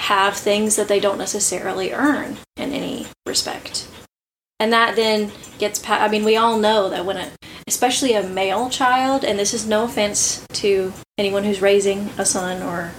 have 0.00 0.36
things 0.36 0.76
that 0.76 0.88
they 0.88 1.00
don't 1.00 1.18
necessarily 1.18 1.92
earn 1.92 2.36
in 2.56 2.72
any 2.72 3.06
respect. 3.26 3.88
And 4.60 4.72
that 4.72 4.96
then 4.96 5.32
gets 5.58 5.78
pa- 5.78 5.98
I 5.98 6.08
mean, 6.08 6.24
we 6.24 6.36
all 6.36 6.58
know 6.58 6.90
that 6.90 7.04
when 7.04 7.16
a 7.16 7.30
especially 7.66 8.14
a 8.14 8.22
male 8.22 8.68
child, 8.68 9.24
and 9.24 9.38
this 9.38 9.54
is 9.54 9.66
no 9.66 9.84
offense 9.84 10.46
to 10.52 10.92
anyone 11.18 11.44
who's 11.44 11.62
raising 11.62 12.10
a 12.18 12.24
son 12.24 12.62
or 12.62 12.92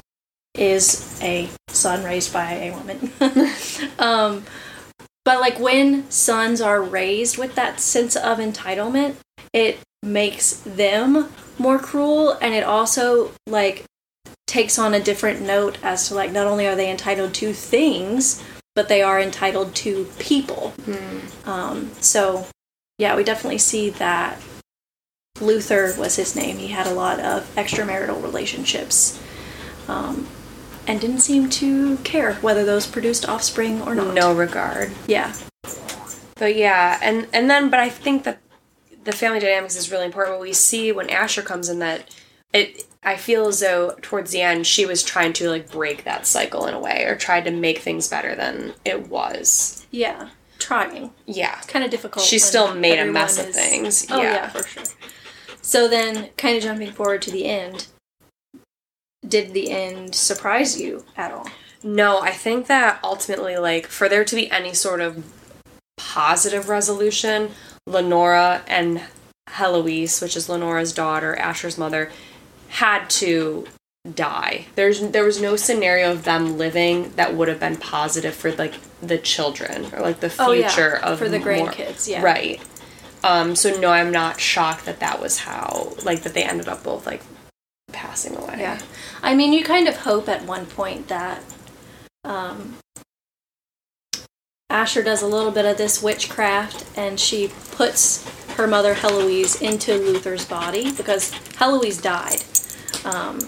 is 0.53 1.19
a 1.21 1.49
son 1.67 2.03
raised 2.03 2.33
by 2.33 2.53
a 2.53 2.71
woman. 2.71 3.11
um, 3.99 4.43
but 5.23 5.39
like 5.39 5.59
when 5.59 6.09
sons 6.09 6.61
are 6.61 6.81
raised 6.81 7.37
with 7.37 7.55
that 7.55 7.79
sense 7.79 8.15
of 8.15 8.37
entitlement, 8.37 9.15
it 9.53 9.79
makes 10.01 10.57
them 10.59 11.29
more 11.57 11.79
cruel 11.79 12.37
and 12.41 12.53
it 12.53 12.63
also 12.63 13.31
like 13.47 13.85
takes 14.47 14.77
on 14.77 14.93
a 14.93 14.99
different 14.99 15.41
note 15.41 15.77
as 15.83 16.07
to 16.07 16.15
like 16.15 16.31
not 16.31 16.47
only 16.47 16.67
are 16.67 16.75
they 16.75 16.89
entitled 16.89 17.33
to 17.33 17.53
things, 17.53 18.43
but 18.75 18.87
they 18.87 19.01
are 19.01 19.19
entitled 19.19 19.73
to 19.73 20.05
people. 20.19 20.73
Um, 21.45 21.91
so 22.01 22.45
yeah, 22.97 23.15
we 23.15 23.23
definitely 23.23 23.57
see 23.57 23.89
that 23.91 24.39
Luther 25.41 25.93
was 25.97 26.15
his 26.15 26.35
name. 26.35 26.57
He 26.57 26.67
had 26.67 26.87
a 26.87 26.93
lot 26.93 27.19
of 27.19 27.53
extramarital 27.55 28.21
relationships. 28.21 29.21
Um, 29.87 30.27
and 30.87 31.01
didn't 31.01 31.19
seem 31.19 31.49
to 31.49 31.97
care 31.97 32.35
whether 32.35 32.63
those 32.63 32.85
produced 32.85 33.27
offspring 33.27 33.81
or 33.81 33.95
not. 33.95 34.13
No 34.13 34.33
regard. 34.33 34.91
Yeah. 35.07 35.33
But 36.35 36.55
yeah, 36.55 36.99
and 37.01 37.27
and 37.33 37.49
then 37.49 37.69
but 37.69 37.79
I 37.79 37.89
think 37.89 38.23
that 38.23 38.39
the 39.03 39.11
family 39.11 39.39
dynamics 39.39 39.75
is 39.75 39.91
really 39.91 40.05
important. 40.05 40.37
What 40.37 40.41
we 40.41 40.53
see 40.53 40.91
when 40.91 41.09
Asher 41.09 41.41
comes 41.41 41.69
in 41.69 41.79
that 41.79 42.13
it 42.53 42.83
I 43.03 43.15
feel 43.15 43.47
as 43.47 43.59
though 43.59 43.95
towards 44.01 44.31
the 44.31 44.41
end 44.41 44.67
she 44.67 44.85
was 44.85 45.03
trying 45.03 45.33
to 45.33 45.49
like 45.49 45.71
break 45.71 46.03
that 46.03 46.25
cycle 46.25 46.65
in 46.65 46.73
a 46.73 46.79
way 46.79 47.03
or 47.05 47.15
tried 47.15 47.45
to 47.45 47.51
make 47.51 47.79
things 47.79 48.07
better 48.09 48.35
than 48.35 48.73
it 48.83 49.07
was. 49.07 49.85
Yeah. 49.91 50.29
Trying. 50.59 51.11
Yeah. 51.25 51.55
Kind 51.67 51.85
of 51.85 51.91
difficult. 51.91 52.25
She 52.25 52.39
still 52.39 52.73
made 52.73 52.99
a 52.99 53.05
mess 53.05 53.37
of 53.37 53.53
things. 53.53 54.07
Oh, 54.09 54.21
yeah. 54.21 54.33
yeah, 54.33 54.49
for 54.49 54.67
sure. 54.67 54.83
So 55.65 55.87
then, 55.87 56.29
kind 56.37 56.55
of 56.55 56.61
jumping 56.61 56.91
forward 56.91 57.23
to 57.23 57.31
the 57.31 57.45
end, 57.45 57.87
did 59.27 59.51
the 59.55 59.71
end 59.71 60.13
surprise 60.13 60.79
you 60.79 61.03
at 61.17 61.31
all? 61.31 61.49
No, 61.81 62.19
I 62.19 62.29
think 62.33 62.67
that 62.67 62.99
ultimately, 63.03 63.57
like, 63.57 63.87
for 63.87 64.07
there 64.07 64.23
to 64.25 64.35
be 64.35 64.49
any 64.51 64.75
sort 64.75 65.01
of 65.01 65.25
positive 65.97 66.69
resolution, 66.69 67.49
Lenora 67.87 68.61
and 68.67 69.01
Heloise, 69.49 70.21
which 70.21 70.37
is 70.37 70.47
Lenora's 70.47 70.93
daughter, 70.93 71.35
Asher's 71.35 71.79
mother, 71.79 72.11
had 72.67 73.09
to 73.21 73.65
die. 74.13 74.67
There's 74.75 75.01
there 75.01 75.23
was 75.25 75.41
no 75.41 75.55
scenario 75.55 76.11
of 76.11 76.25
them 76.25 76.59
living 76.59 77.11
that 77.15 77.33
would 77.33 77.47
have 77.47 77.59
been 77.59 77.77
positive 77.77 78.35
for 78.35 78.51
like 78.51 78.75
the 79.01 79.17
children 79.17 79.87
or 79.93 80.01
like 80.01 80.19
the 80.19 80.29
future 80.29 80.43
Oh, 80.47 80.51
yeah, 80.51 80.99
of 81.01 81.17
for 81.17 81.27
the 81.27 81.39
more- 81.39 81.47
grandkids, 81.47 82.07
yeah. 82.07 82.21
Right. 82.21 82.61
Um, 83.25 83.55
so 83.55 83.79
no, 83.79 83.89
I'm 83.89 84.11
not 84.11 84.39
shocked 84.39 84.85
that 84.85 84.99
that 84.99 85.19
was 85.19 85.39
how 85.39 85.93
like 86.03 86.21
that 86.21 86.35
they 86.35 86.43
ended 86.43 86.67
up 86.67 86.83
both 86.83 87.07
like 87.07 87.23
passing 87.91 88.35
away. 88.35 88.57
Yeah. 88.59 88.79
I 89.23 89.33
mean, 89.33 89.51
you 89.51 89.63
kind 89.63 89.87
of 89.87 89.97
hope 89.97 90.29
at 90.29 90.45
one 90.45 90.67
point 90.67 91.07
that 91.07 91.41
um, 92.23 92.75
Asher 94.69 95.01
does 95.01 95.23
a 95.23 95.27
little 95.27 95.49
bit 95.49 95.65
of 95.65 95.75
this 95.75 96.03
witchcraft 96.03 96.85
and 96.95 97.19
she 97.19 97.47
puts 97.71 98.23
her 98.57 98.67
mother 98.67 98.93
Heloise 98.93 99.59
into 99.59 99.95
Luther's 99.95 100.45
body 100.45 100.91
because 100.91 101.31
Heloise 101.57 101.99
died. 101.99 102.43
Um, 103.05 103.39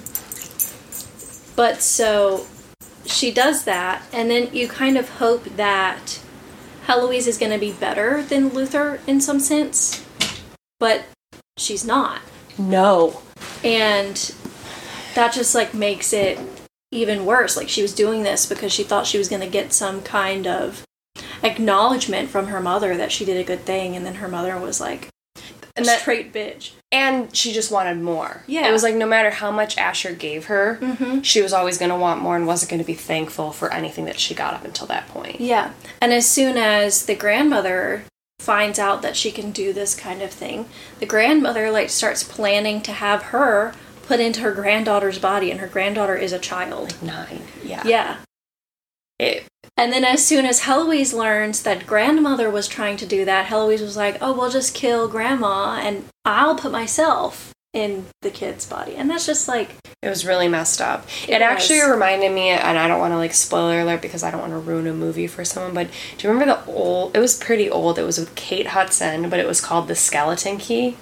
but 1.56 1.84
so 1.84 2.48
she 3.06 3.32
does 3.32 3.64
that, 3.66 4.04
and 4.12 4.30
then 4.30 4.54
you 4.54 4.68
kind 4.68 4.98
of 4.98 5.10
hope 5.10 5.44
that 5.56 6.20
Heloise 6.88 7.28
is 7.28 7.38
going 7.38 7.52
to 7.52 7.58
be 7.58 7.74
better 7.74 8.24
than 8.24 8.50
Luther 8.50 9.02
in 9.06 9.20
some 9.20 9.42
sense, 9.42 10.06
but 10.80 11.04
she's 11.58 11.84
not 11.86 12.22
No. 12.58 13.22
and 13.64 14.16
that 15.16 15.34
just 15.34 15.54
like 15.54 15.74
makes 15.74 16.14
it 16.14 16.40
even 16.92 17.26
worse 17.26 17.58
like 17.58 17.68
she 17.68 17.82
was 17.82 17.94
doing 17.94 18.24
this 18.24 18.46
because 18.46 18.72
she 18.72 18.84
thought 18.84 19.06
she 19.08 19.18
was 19.18 19.28
going 19.28 19.42
to 19.42 19.48
get 19.50 19.74
some 19.74 20.02
kind 20.02 20.48
of 20.48 20.86
acknowledgement 21.44 22.30
from 22.30 22.48
her 22.48 22.62
mother 22.62 22.96
that 22.96 23.12
she 23.12 23.26
did 23.26 23.38
a 23.38 23.44
good 23.44 23.62
thing 23.62 23.96
and 23.96 24.06
then 24.06 24.16
her 24.16 24.28
mother 24.28 24.58
was 24.58 24.80
like 24.80 25.10
a 25.78 25.84
that- 25.84 26.00
straight 26.02 26.34
bitch 26.34 26.72
and 26.92 27.36
she 27.36 27.52
just 27.52 27.70
wanted 27.70 27.98
more. 28.02 28.44
Yeah. 28.48 28.68
It 28.70 28.72
was 28.72 28.82
like 28.84 28.96
no 28.96 29.06
matter 29.06 29.30
how 29.30 29.52
much 29.52 29.78
Asher 29.78 30.14
gave 30.14 30.46
her, 30.46 30.78
Mhm. 30.82 31.22
she 31.24 31.42
was 31.42 31.52
always 31.52 31.78
going 31.78 31.90
to 31.92 31.98
want 31.98 32.22
more 32.22 32.38
and 32.38 32.48
wasn't 32.48 32.70
going 32.72 32.80
to 32.80 32.86
be 32.88 32.94
thankful 32.94 33.52
for 33.52 33.74
anything 33.74 34.06
that 34.06 34.20
she 34.20 34.34
got 34.34 34.54
up 34.54 34.64
until 34.64 34.88
that 34.88 35.08
point. 35.10 35.42
yeah 35.42 35.72
and 36.02 36.14
as 36.14 36.26
soon 36.26 36.58
as 36.58 37.06
the 37.06 37.16
grandmother 37.16 38.04
finds 38.40 38.78
out 38.80 39.02
that 39.02 39.18
she 39.18 39.32
can 39.32 39.52
do 39.52 39.74
this 39.74 39.96
kind 39.96 40.22
of 40.22 40.32
thing 40.32 40.70
the 41.00 41.06
grandmother 41.06 41.70
like 41.72 41.90
starts 41.90 42.24
planning 42.24 42.80
to 42.82 42.92
have 42.94 43.24
her 43.24 43.74
put 44.08 44.20
into 44.22 44.40
her 44.42 44.52
granddaughter's 44.54 45.20
body 45.20 45.52
and 45.52 45.60
her 45.60 45.68
granddaughter 45.68 46.16
is 46.16 46.32
a 46.32 46.40
child 46.40 46.96
Nine. 47.02 47.42
Yeah. 47.66 47.82
yeah 47.84 48.16
It, 49.20 49.44
And 49.80 49.94
then 49.94 50.04
as 50.04 50.26
soon 50.26 50.46
as 50.46 50.62
Heloise 50.62 51.14
learns 51.14 51.62
that 51.64 51.86
grandmother 51.86 52.50
was 52.50 52.68
trying 52.68 52.98
to 52.98 53.06
do 53.06 53.26
that, 53.26 53.46
Heloise 53.46 53.82
was 53.82 53.96
like, 53.96 54.18
"Oh, 54.22 54.34
we'll 54.34 54.50
just 54.50 54.74
kill 54.74 55.08
grandma 55.08 55.80
and 55.82 56.06
I'll 56.26 56.56
put 56.56 56.72
myself 56.72 57.54
in 57.74 58.08
the 58.24 58.32
kid's 58.32 58.66
body." 58.66 58.96
And 58.96 59.08
that's 59.10 59.26
just 59.28 59.48
like, 59.48 59.76
it 60.02 60.10
was 60.10 60.26
really 60.26 60.48
messed 60.48 60.82
up. 60.82 61.06
It, 61.28 61.36
It 61.36 61.42
actually 61.44 61.80
was. 61.80 61.90
reminded 61.90 62.32
me, 62.32 62.50
and 62.50 62.78
I 62.78 62.88
don't 62.88 63.00
want 63.00 63.14
to 63.14 63.18
like 63.18 63.34
spoiler 63.34 63.82
alert 63.82 64.02
because 64.02 64.24
I 64.24 64.32
don't 64.32 64.42
want 64.42 64.54
to 64.54 64.58
ruin 64.60 64.88
a 64.88 64.94
movie 64.94 65.28
for 65.28 65.46
someone, 65.46 65.74
but 65.76 65.90
do 66.18 66.28
you 66.28 66.34
remember 66.34 66.56
the 66.56 66.72
old, 66.72 67.16
it 67.16 67.20
was 67.20 67.38
pretty 67.38 67.70
old, 67.70 68.00
it 68.00 68.04
was 68.04 68.18
with 68.18 68.34
Kate 68.36 68.68
Hudson, 68.68 69.30
but 69.30 69.40
it 69.40 69.46
was 69.48 69.62
called 69.62 69.88
The 69.88 69.96
Skeleton 69.96 70.58
Key. 70.58 70.98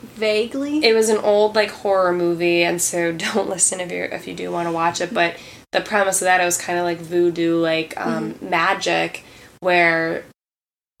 vaguely 0.00 0.84
it 0.84 0.94
was 0.94 1.08
an 1.08 1.16
old 1.18 1.54
like 1.56 1.70
horror 1.70 2.12
movie 2.12 2.62
and 2.62 2.80
so 2.80 3.12
don't 3.34 3.48
listen 3.48 3.80
if 3.80 3.90
you 3.90 4.04
if 4.04 4.26
you 4.26 4.34
do 4.34 4.50
want 4.50 4.68
to 4.68 4.72
watch 4.72 5.00
it 5.00 5.12
but 5.12 5.36
the 5.72 5.80
premise 5.80 6.20
of 6.20 6.26
that 6.26 6.40
it 6.40 6.44
was 6.44 6.58
kind 6.58 6.78
of 6.78 6.84
like 6.84 6.98
voodoo 6.98 7.60
like 7.60 7.98
um, 7.98 8.34
magic 8.40 9.24
where 9.60 10.24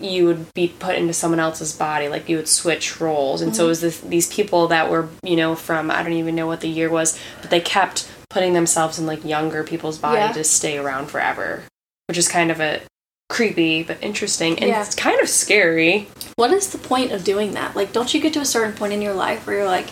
you 0.00 0.26
would 0.26 0.52
be 0.54 0.68
put 0.80 0.96
into 0.96 1.12
someone 1.12 1.38
else's 1.38 1.72
body 1.76 2.08
like 2.08 2.28
you 2.28 2.36
would 2.36 2.48
switch 2.48 3.00
roles 3.00 3.40
and 3.40 3.54
so 3.54 3.66
it 3.66 3.68
was 3.68 3.80
this, 3.80 4.00
these 4.00 4.32
people 4.32 4.66
that 4.68 4.90
were 4.90 5.08
you 5.22 5.36
know 5.36 5.54
from 5.54 5.90
i 5.90 6.02
don't 6.02 6.12
even 6.14 6.34
know 6.34 6.46
what 6.46 6.60
the 6.60 6.68
year 6.68 6.90
was 6.90 7.18
but 7.40 7.50
they 7.50 7.60
kept 7.60 8.10
putting 8.30 8.52
themselves 8.54 8.98
in 8.98 9.06
like 9.06 9.24
younger 9.24 9.62
people's 9.62 9.98
body 9.98 10.18
Yeah. 10.18 10.32
to 10.32 10.42
stay 10.44 10.78
around 10.78 11.06
forever 11.08 11.62
which 12.08 12.18
is 12.18 12.28
kind 12.28 12.50
of 12.50 12.60
a 12.60 12.80
creepy 13.28 13.82
but 13.82 13.96
interesting 14.02 14.58
and 14.58 14.68
Yeah. 14.68 14.82
it's 14.82 14.94
kind 14.94 15.20
of 15.20 15.28
scary 15.28 16.08
what 16.36 16.50
is 16.50 16.70
the 16.70 16.78
point 16.78 17.12
of 17.12 17.24
doing 17.24 17.52
that? 17.52 17.76
Like, 17.76 17.92
don't 17.92 18.12
you 18.12 18.20
get 18.20 18.32
to 18.32 18.40
a 18.40 18.44
certain 18.44 18.72
point 18.74 18.92
in 18.94 19.00
your 19.02 19.12
life 19.14 19.46
where 19.46 19.56
you're 19.58 19.66
like, 19.66 19.88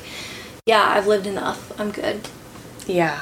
"Yeah, 0.66 0.82
I've 0.82 1.06
lived 1.06 1.26
enough. 1.26 1.78
I'm 1.78 1.90
good." 1.90 2.28
yeah 2.86 3.20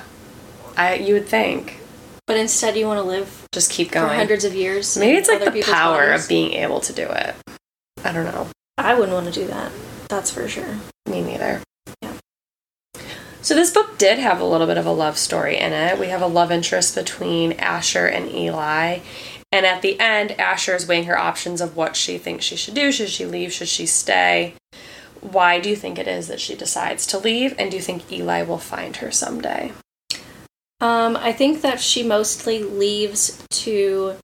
i 0.79 0.95
you 0.95 1.13
would 1.15 1.27
think 1.27 1.81
But 2.27 2.37
instead, 2.37 2.77
you 2.77 2.87
want 2.87 2.99
to 2.99 3.09
live 3.09 3.47
just 3.53 3.71
keep 3.71 3.91
going 3.91 4.09
for 4.09 4.15
hundreds 4.15 4.45
of 4.45 4.55
years. 4.55 4.97
Maybe 4.99 5.17
it's 5.17 5.29
like 5.29 5.41
the 5.43 5.63
power 5.63 6.09
bodies. 6.09 6.25
of 6.25 6.29
being 6.29 6.53
able 6.53 6.81
to 6.81 6.93
do 6.93 7.07
it. 7.09 7.35
I 8.05 8.13
don't 8.13 8.27
know. 8.27 8.49
I 8.77 8.95
wouldn't 8.95 9.15
want 9.15 9.33
to 9.33 9.41
do 9.41 9.47
that. 9.47 9.73
That's 10.09 10.31
for 10.31 10.47
sure. 10.47 10.77
Me 11.07 11.23
neither. 11.23 11.63
Yeah. 12.03 12.13
So 13.41 13.55
this 13.55 13.71
book 13.71 13.97
did 13.99 14.19
have 14.19 14.41
a 14.41 14.45
little 14.45 14.67
bit 14.67 14.77
of 14.77 14.85
a 14.87 14.93
love 14.93 15.17
story 15.17 15.57
in 15.57 15.73
it. 15.73 15.99
We 15.99 16.09
have 16.09 16.21
a 16.23 16.27
love 16.27 16.53
interest 16.53 16.95
between 16.95 17.53
Asher 17.53 18.07
and 18.07 18.31
Eli. 18.31 19.01
And 19.51 19.65
at 19.65 19.81
the 19.81 19.99
end, 19.99 20.33
Asher 20.33 20.75
is 20.75 20.87
weighing 20.87 21.05
her 21.05 21.19
options 21.19 21.63
of 21.63 21.77
what 21.77 21.97
she 21.97 22.19
thinks 22.19 22.45
she 22.45 22.57
should 22.57 22.75
do. 22.75 22.93
Should 22.93 23.09
she 23.09 23.25
leave? 23.25 23.53
Should 23.53 23.69
she 23.69 23.87
stay? 23.87 24.55
Why 25.23 25.59
do 25.61 25.71
you 25.71 25.77
think 25.77 25.99
it 25.99 26.07
is 26.07 26.29
that 26.29 26.41
she 26.41 26.55
decides 26.55 27.07
to 27.07 27.19
leave? 27.19 27.55
And 27.59 27.71
do 27.71 27.77
you 27.79 27.83
think 27.83 28.13
Eli 28.13 28.43
will 28.43 28.59
find 28.59 28.97
her 28.97 29.11
someday? 29.11 29.73
Um, 30.81 31.17
I 31.17 31.33
think 31.33 31.61
that 31.63 31.81
she 31.81 32.03
mostly 32.03 32.63
leaves 32.63 33.45
to 33.51 34.15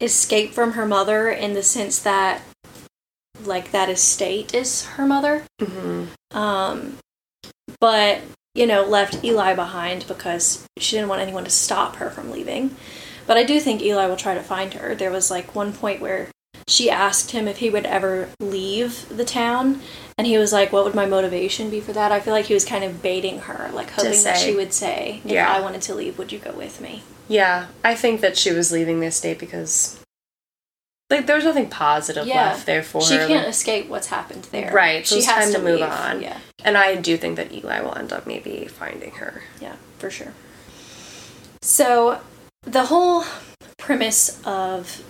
escape 0.00 0.52
from 0.52 0.72
her 0.72 0.84
mother 0.84 1.30
in 1.30 1.54
the 1.54 1.62
sense 1.62 1.98
that, 2.00 2.42
like, 3.44 3.70
that 3.70 3.88
estate 3.88 4.54
is 4.54 4.84
her 4.84 5.06
mother. 5.06 5.44
Mm-hmm. 5.58 6.36
Um, 6.36 6.98
but, 7.80 8.20
you 8.54 8.66
know, 8.66 8.84
left 8.84 9.24
Eli 9.24 9.54
behind 9.54 10.06
because 10.06 10.66
she 10.78 10.96
didn't 10.96 11.08
want 11.08 11.22
anyone 11.22 11.44
to 11.44 11.50
stop 11.50 11.96
her 11.96 12.10
from 12.10 12.30
leaving. 12.30 12.76
But 13.26 13.38
I 13.38 13.44
do 13.44 13.58
think 13.58 13.80
Eli 13.80 14.06
will 14.06 14.16
try 14.16 14.34
to 14.34 14.42
find 14.42 14.74
her. 14.74 14.94
There 14.94 15.10
was, 15.10 15.30
like, 15.30 15.54
one 15.54 15.72
point 15.72 16.02
where 16.02 16.28
she 16.68 16.90
asked 16.90 17.30
him 17.30 17.46
if 17.46 17.58
he 17.58 17.70
would 17.70 17.86
ever 17.86 18.28
leave 18.40 19.08
the 19.08 19.24
town. 19.24 19.80
And 20.18 20.26
he 20.26 20.38
was 20.38 20.52
like, 20.52 20.72
What 20.72 20.84
would 20.84 20.94
my 20.94 21.06
motivation 21.06 21.70
be 21.70 21.80
for 21.80 21.92
that? 21.92 22.10
I 22.12 22.20
feel 22.20 22.32
like 22.32 22.46
he 22.46 22.54
was 22.54 22.64
kind 22.64 22.84
of 22.84 23.02
baiting 23.02 23.40
her, 23.40 23.70
like 23.72 23.90
hoping 23.90 24.22
that 24.24 24.38
she 24.38 24.54
would 24.54 24.72
say, 24.72 25.20
If 25.24 25.30
Yeah. 25.30 25.52
I 25.52 25.60
wanted 25.60 25.82
to 25.82 25.94
leave, 25.94 26.18
would 26.18 26.32
you 26.32 26.38
go 26.38 26.52
with 26.52 26.80
me? 26.80 27.02
Yeah, 27.28 27.66
I 27.84 27.94
think 27.94 28.20
that 28.20 28.36
she 28.38 28.52
was 28.52 28.70
leaving 28.72 29.00
the 29.00 29.06
estate 29.06 29.38
because 29.38 30.00
like 31.10 31.26
there 31.26 31.36
was 31.36 31.44
nothing 31.44 31.68
positive 31.70 32.26
Yeah. 32.26 32.46
left 32.48 32.66
there 32.66 32.82
for 32.82 33.00
She 33.02 33.14
her. 33.16 33.26
can't 33.28 33.44
like- 33.44 33.48
escape 33.48 33.88
what's 33.88 34.08
happened 34.08 34.48
there. 34.50 34.72
Right, 34.72 35.06
so 35.06 35.16
She 35.20 35.24
has 35.26 35.44
time 35.44 35.54
to 35.54 35.60
move 35.62 35.82
on. 35.82 36.20
Yeah. 36.22 36.38
and 36.64 36.76
I 36.76 36.96
do 36.96 37.16
think 37.16 37.36
that 37.36 37.52
Eli 37.52 37.80
will 37.80 37.96
end 37.96 38.12
up 38.12 38.26
maybe 38.26 38.66
finding 38.66 39.12
her. 39.12 39.42
Yeah, 39.60 39.76
for 39.98 40.10
sure. 40.10 40.32
So, 41.62 42.20
the 42.62 42.86
whole 42.86 43.24
premise 43.78 44.40
of 44.44 45.02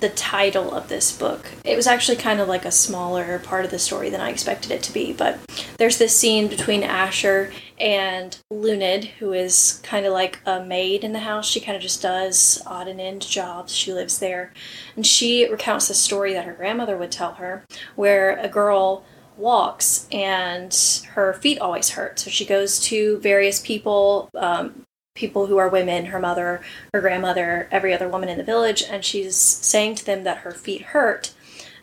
the 0.00 0.08
title 0.10 0.72
of 0.72 0.88
this 0.88 1.16
book, 1.16 1.50
it 1.64 1.76
was 1.76 1.86
actually 1.86 2.16
kind 2.16 2.40
of 2.40 2.48
like 2.48 2.64
a 2.64 2.70
smaller 2.70 3.38
part 3.38 3.64
of 3.64 3.70
the 3.70 3.78
story 3.78 4.10
than 4.10 4.20
I 4.20 4.30
expected 4.30 4.70
it 4.70 4.82
to 4.84 4.92
be. 4.92 5.12
But 5.12 5.38
there's 5.78 5.98
this 5.98 6.16
scene 6.16 6.48
between 6.48 6.82
Asher 6.82 7.52
and 7.78 8.38
Lunid, 8.52 9.04
who 9.18 9.32
is 9.32 9.80
kind 9.82 10.06
of 10.06 10.12
like 10.12 10.40
a 10.46 10.64
maid 10.64 11.04
in 11.04 11.12
the 11.12 11.20
house. 11.20 11.48
She 11.48 11.60
kind 11.60 11.76
of 11.76 11.82
just 11.82 12.02
does 12.02 12.62
odd 12.66 12.88
and 12.88 13.00
end 13.00 13.22
jobs. 13.22 13.74
She 13.74 13.92
lives 13.92 14.18
there. 14.18 14.52
And 14.96 15.06
she 15.06 15.48
recounts 15.48 15.90
a 15.90 15.94
story 15.94 16.32
that 16.34 16.44
her 16.44 16.52
grandmother 16.52 16.96
would 16.96 17.12
tell 17.12 17.34
her 17.34 17.64
where 17.96 18.38
a 18.38 18.48
girl 18.48 19.04
walks 19.36 20.06
and 20.12 21.02
her 21.12 21.32
feet 21.34 21.58
always 21.58 21.90
hurt. 21.90 22.18
So 22.18 22.30
she 22.30 22.44
goes 22.44 22.78
to 22.80 23.18
various 23.18 23.60
people, 23.60 24.28
um, 24.34 24.84
people 25.14 25.46
who 25.46 25.58
are 25.58 25.68
women, 25.68 26.06
her 26.06 26.18
mother, 26.18 26.62
her 26.94 27.00
grandmother, 27.00 27.68
every 27.70 27.92
other 27.92 28.08
woman 28.08 28.28
in 28.28 28.38
the 28.38 28.44
village, 28.44 28.82
and 28.82 29.04
she's 29.04 29.36
saying 29.36 29.94
to 29.96 30.04
them 30.04 30.24
that 30.24 30.38
her 30.38 30.52
feet 30.52 30.82
hurt. 30.82 31.32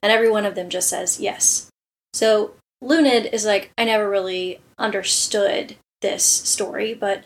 And 0.02 0.12
every 0.12 0.30
one 0.30 0.46
of 0.46 0.56
them 0.56 0.70
just 0.70 0.90
says 0.90 1.20
yes. 1.20 1.70
So 2.14 2.54
Lunid 2.84 3.32
is 3.34 3.46
like, 3.46 3.72
I 3.78 3.86
never 3.86 4.10
really 4.10 4.62
understood 4.78 5.76
this 6.02 6.24
story, 6.24 6.94
but 6.94 7.24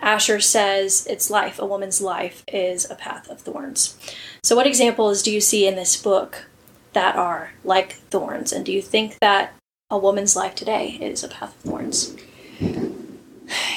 Asher 0.00 0.40
says 0.40 1.06
it's 1.08 1.30
life, 1.30 1.58
a 1.58 1.66
woman's 1.66 2.00
life 2.00 2.44
is 2.48 2.88
a 2.90 2.94
path 2.94 3.28
of 3.28 3.40
thorns. 3.40 3.98
So, 4.42 4.54
what 4.54 4.66
examples 4.66 5.22
do 5.22 5.32
you 5.32 5.40
see 5.40 5.66
in 5.66 5.74
this 5.74 6.00
book 6.00 6.46
that 6.92 7.16
are 7.16 7.52
like 7.64 7.94
thorns? 7.94 8.52
And 8.52 8.64
do 8.64 8.72
you 8.72 8.82
think 8.82 9.18
that 9.20 9.54
a 9.90 9.98
woman's 9.98 10.36
life 10.36 10.54
today 10.54 10.98
is 11.00 11.24
a 11.24 11.28
path 11.28 11.54
of 11.56 11.70
thorns? 11.70 12.16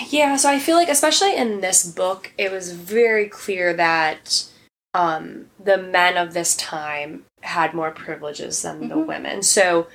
Yeah, 0.09 0.35
so 0.35 0.49
I 0.49 0.59
feel 0.59 0.75
like 0.75 0.89
especially 0.89 1.35
in 1.35 1.61
this 1.61 1.83
book, 1.83 2.31
it 2.37 2.51
was 2.51 2.71
very 2.73 3.27
clear 3.29 3.73
that 3.73 4.45
um, 4.93 5.45
the 5.63 5.77
men 5.77 6.17
of 6.17 6.33
this 6.33 6.55
time 6.57 7.23
had 7.41 7.73
more 7.73 7.91
privileges 7.91 8.61
than 8.61 8.89
the 8.89 8.95
Mhm. 8.95 9.05
women. 9.05 9.41
So 9.41 9.87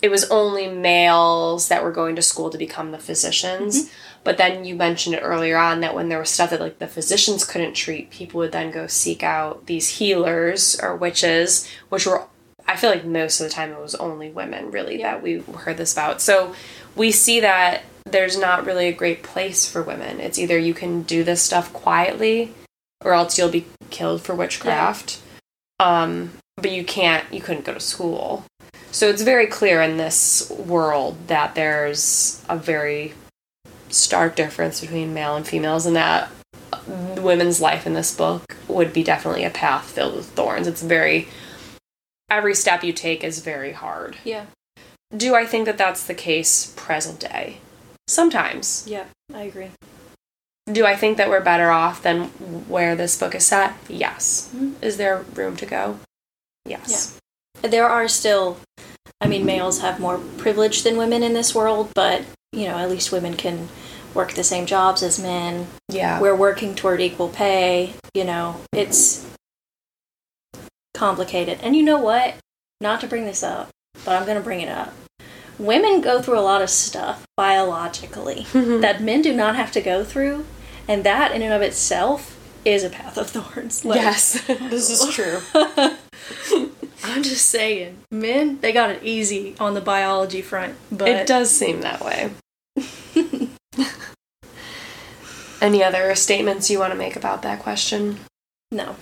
it 0.00 0.10
was 0.10 0.30
only 0.30 0.68
males 0.68 1.66
that 1.68 1.82
were 1.82 1.90
going 1.90 2.14
to 2.14 2.22
school 2.22 2.48
to 2.50 2.56
become 2.58 2.92
the 2.92 2.98
physicians. 3.00 3.90
But 4.22 4.36
then 4.36 4.64
you 4.64 4.76
mentioned 4.76 5.16
it 5.16 5.22
earlier 5.24 5.56
on 5.56 5.80
that 5.80 5.94
when 5.94 6.08
there 6.08 6.20
was 6.20 6.30
stuff 6.30 6.50
that 6.50 6.60
like 6.60 6.78
the 6.78 6.86
physicians 6.86 7.44
couldn't 7.44 7.74
treat, 7.74 8.10
people 8.10 8.38
would 8.38 8.52
then 8.52 8.70
go 8.70 8.86
seek 8.86 9.24
out 9.24 9.66
these 9.66 9.88
healers 9.98 10.78
or 10.80 10.94
witches, 10.94 11.68
which 11.88 12.06
were 12.06 12.22
I 12.70 12.76
feel 12.76 12.90
like 12.90 13.04
most 13.04 13.40
of 13.40 13.44
the 13.48 13.52
time 13.52 13.72
it 13.72 13.80
was 13.80 13.94
only 13.96 14.30
women 14.30 14.70
really 14.70 15.00
Yeah. 15.00 15.14
that 15.14 15.22
we 15.22 15.38
heard 15.40 15.78
this 15.78 15.94
about. 15.94 16.20
So 16.20 16.54
we 16.94 17.10
see 17.10 17.40
that 17.40 17.82
there's 18.10 18.38
not 18.38 18.66
really 18.66 18.88
a 18.88 18.92
great 18.92 19.22
place 19.22 19.70
for 19.70 19.82
women. 19.82 20.20
It's 20.20 20.38
either 20.38 20.58
you 20.58 20.74
can 20.74 21.02
do 21.02 21.24
this 21.24 21.42
stuff 21.42 21.72
quietly 21.72 22.52
or 23.04 23.12
else 23.12 23.38
you'll 23.38 23.50
be 23.50 23.66
killed 23.90 24.22
for 24.22 24.34
witchcraft. 24.34 25.20
Um, 25.80 26.32
but 26.56 26.72
you 26.72 26.84
can't 26.84 27.32
you 27.32 27.40
couldn't 27.40 27.64
go 27.64 27.74
to 27.74 27.80
school. 27.80 28.44
So 28.90 29.08
it's 29.08 29.22
very 29.22 29.46
clear 29.46 29.80
in 29.82 29.96
this 29.96 30.50
world 30.50 31.28
that 31.28 31.54
there's 31.54 32.42
a 32.48 32.56
very 32.56 33.14
stark 33.90 34.34
difference 34.36 34.80
between 34.80 35.14
male 35.14 35.36
and 35.36 35.46
females 35.46 35.86
and 35.86 35.96
that 35.96 36.30
women's 37.16 37.60
life 37.60 37.86
in 37.86 37.94
this 37.94 38.14
book 38.14 38.56
would 38.66 38.92
be 38.92 39.02
definitely 39.02 39.44
a 39.44 39.50
path 39.50 39.90
filled 39.90 40.16
with 40.16 40.26
thorns. 40.26 40.66
It's 40.66 40.82
very 40.82 41.28
every 42.30 42.54
step 42.54 42.82
you 42.82 42.92
take 42.92 43.22
is 43.22 43.40
very 43.40 43.72
hard. 43.72 44.16
Yeah. 44.24 44.46
Do 45.16 45.34
I 45.34 45.46
think 45.46 45.66
that 45.66 45.78
that's 45.78 46.04
the 46.04 46.14
case 46.14 46.72
present 46.76 47.20
day? 47.20 47.58
Sometimes. 48.08 48.84
Yeah, 48.86 49.04
I 49.32 49.42
agree. 49.42 49.70
Do 50.66 50.84
I 50.84 50.96
think 50.96 51.16
that 51.18 51.28
we're 51.28 51.40
better 51.42 51.70
off 51.70 52.02
than 52.02 52.24
where 52.68 52.96
this 52.96 53.16
book 53.18 53.34
is 53.34 53.46
set? 53.46 53.74
Yes. 53.88 54.50
Mhm. 54.54 54.74
Is 54.82 54.96
there 54.96 55.24
room 55.34 55.56
to 55.56 55.66
go? 55.66 55.98
Yes. 56.64 57.16
There 57.62 57.88
are 57.88 58.08
still, 58.08 58.58
I 59.20 59.28
mean, 59.28 59.44
males 59.46 59.80
have 59.80 60.00
more 60.00 60.18
privilege 60.38 60.82
than 60.82 60.96
women 60.96 61.22
in 61.22 61.32
this 61.34 61.54
world, 61.54 61.90
but, 61.94 62.22
you 62.52 62.66
know, 62.66 62.76
at 62.78 62.90
least 62.90 63.12
women 63.12 63.34
can 63.36 63.68
work 64.14 64.32
the 64.32 64.44
same 64.44 64.66
jobs 64.66 65.02
as 65.02 65.18
men. 65.18 65.68
Yeah. 65.88 66.20
We're 66.20 66.34
working 66.34 66.74
toward 66.74 67.00
equal 67.00 67.28
pay. 67.28 67.94
You 68.14 68.24
know, 68.24 68.60
it's 68.72 69.24
complicated. 70.94 71.58
And 71.62 71.76
you 71.76 71.82
know 71.82 71.98
what? 71.98 72.34
Not 72.80 73.00
to 73.02 73.06
bring 73.06 73.24
this 73.24 73.42
up, 73.42 73.68
but 74.04 74.16
I'm 74.16 74.24
going 74.24 74.38
to 74.38 74.44
bring 74.44 74.60
it 74.60 74.68
up. 74.68 74.92
Women 75.58 76.00
go 76.00 76.22
through 76.22 76.38
a 76.38 76.40
lot 76.40 76.62
of 76.62 76.70
stuff 76.70 77.26
biologically 77.36 78.46
mm-hmm. 78.52 78.80
that 78.80 79.02
men 79.02 79.22
do 79.22 79.34
not 79.34 79.56
have 79.56 79.72
to 79.72 79.80
go 79.80 80.04
through, 80.04 80.46
and 80.86 81.04
that 81.04 81.32
in 81.32 81.42
and 81.42 81.52
of 81.52 81.62
itself 81.62 82.38
is 82.64 82.84
a 82.84 82.90
path 82.90 83.16
of 83.18 83.30
thorns. 83.30 83.84
Like- 83.84 84.00
yes. 84.00 84.40
this 84.46 84.90
is 84.90 85.14
true. 85.14 85.40
I'm 87.04 87.22
just 87.22 87.46
saying, 87.46 87.98
men 88.10 88.58
they 88.60 88.72
got 88.72 88.90
it 88.90 89.02
easy 89.02 89.54
on 89.58 89.74
the 89.74 89.80
biology 89.80 90.42
front, 90.42 90.76
but 90.92 91.08
it 91.08 91.26
does 91.26 91.50
seem 91.50 91.80
that 91.80 92.04
way. 92.04 92.30
Any 95.60 95.82
other 95.82 96.14
statements 96.14 96.70
you 96.70 96.78
want 96.78 96.92
to 96.92 96.98
make 96.98 97.16
about 97.16 97.42
that 97.42 97.60
question? 97.60 98.20
no. 98.70 98.96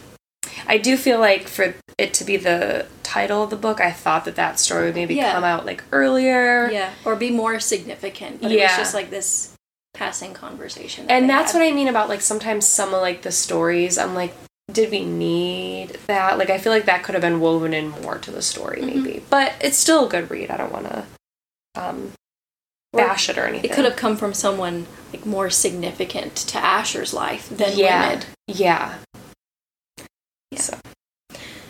I 0.69 0.79
do 0.79 0.97
feel 0.97 1.21
like 1.21 1.49
for 1.49 1.75
it 1.99 2.15
to 2.15 2.25
be 2.25 2.37
the 2.37 2.87
title 3.17 3.43
of 3.43 3.51
the 3.51 3.57
book, 3.57 3.81
I 3.81 3.93
thought 3.93 4.25
that 4.27 4.37
that 4.37 4.59
story 4.61 4.87
would 4.87 4.95
maybe 4.95 5.15
Yeah. 5.15 5.33
come 5.33 5.45
out 5.45 5.65
like 5.65 5.83
earlier. 5.93 6.69
Yeah, 6.71 6.91
or 7.05 7.17
be 7.17 7.31
more 7.31 7.59
significant. 7.61 8.43
But 8.43 8.53
it 8.53 8.61
was 8.61 8.77
just 8.77 8.95
like 8.95 9.11
this 9.11 9.53
passing 9.95 10.35
conversation. 10.35 11.07
And 11.09 11.29
that's 11.31 11.55
what 11.55 11.63
I 11.63 11.73
mean 11.73 11.89
about 11.89 12.09
like 12.11 12.21
sometimes 12.21 12.67
some 12.67 12.93
of 12.95 13.01
like 13.01 13.23
the 13.23 13.33
stories, 13.33 13.97
I'm 13.97 14.15
like, 14.15 14.35
did 14.71 14.91
we 14.91 15.05
need 15.05 15.91
that? 16.09 16.37
Like 16.39 16.51
I 16.51 16.59
feel 16.59 16.73
like 16.73 16.85
that 16.87 17.03
could 17.05 17.15
have 17.15 17.23
been 17.23 17.41
woven 17.41 17.73
in 17.73 17.89
more 18.03 18.19
to 18.19 18.31
the 18.31 18.43
story, 18.43 18.83
Mhm. 18.83 18.87
maybe. 19.05 19.25
But 19.31 19.55
it's 19.61 19.79
still 19.79 20.07
a 20.07 20.09
good 20.09 20.31
read. 20.31 20.51
I 20.51 20.57
don't 20.59 20.73
want 20.73 20.87
to 20.87 21.05
um, 21.77 22.13
bash 22.93 23.29
it 23.31 23.39
or 23.39 23.45
anything. 23.47 23.71
It 23.71 23.75
could 23.75 23.85
have 23.85 23.97
come 23.97 24.17
from 24.17 24.35
someone 24.35 24.87
like 25.13 25.25
more 25.25 25.49
significant 25.51 26.35
to 26.51 26.59
Asher's 26.59 27.15
life 27.15 27.49
than 27.49 27.77
yeah, 27.79 28.21
yeah. 28.47 28.95
Yeah. 30.51 30.59
So 30.59 30.79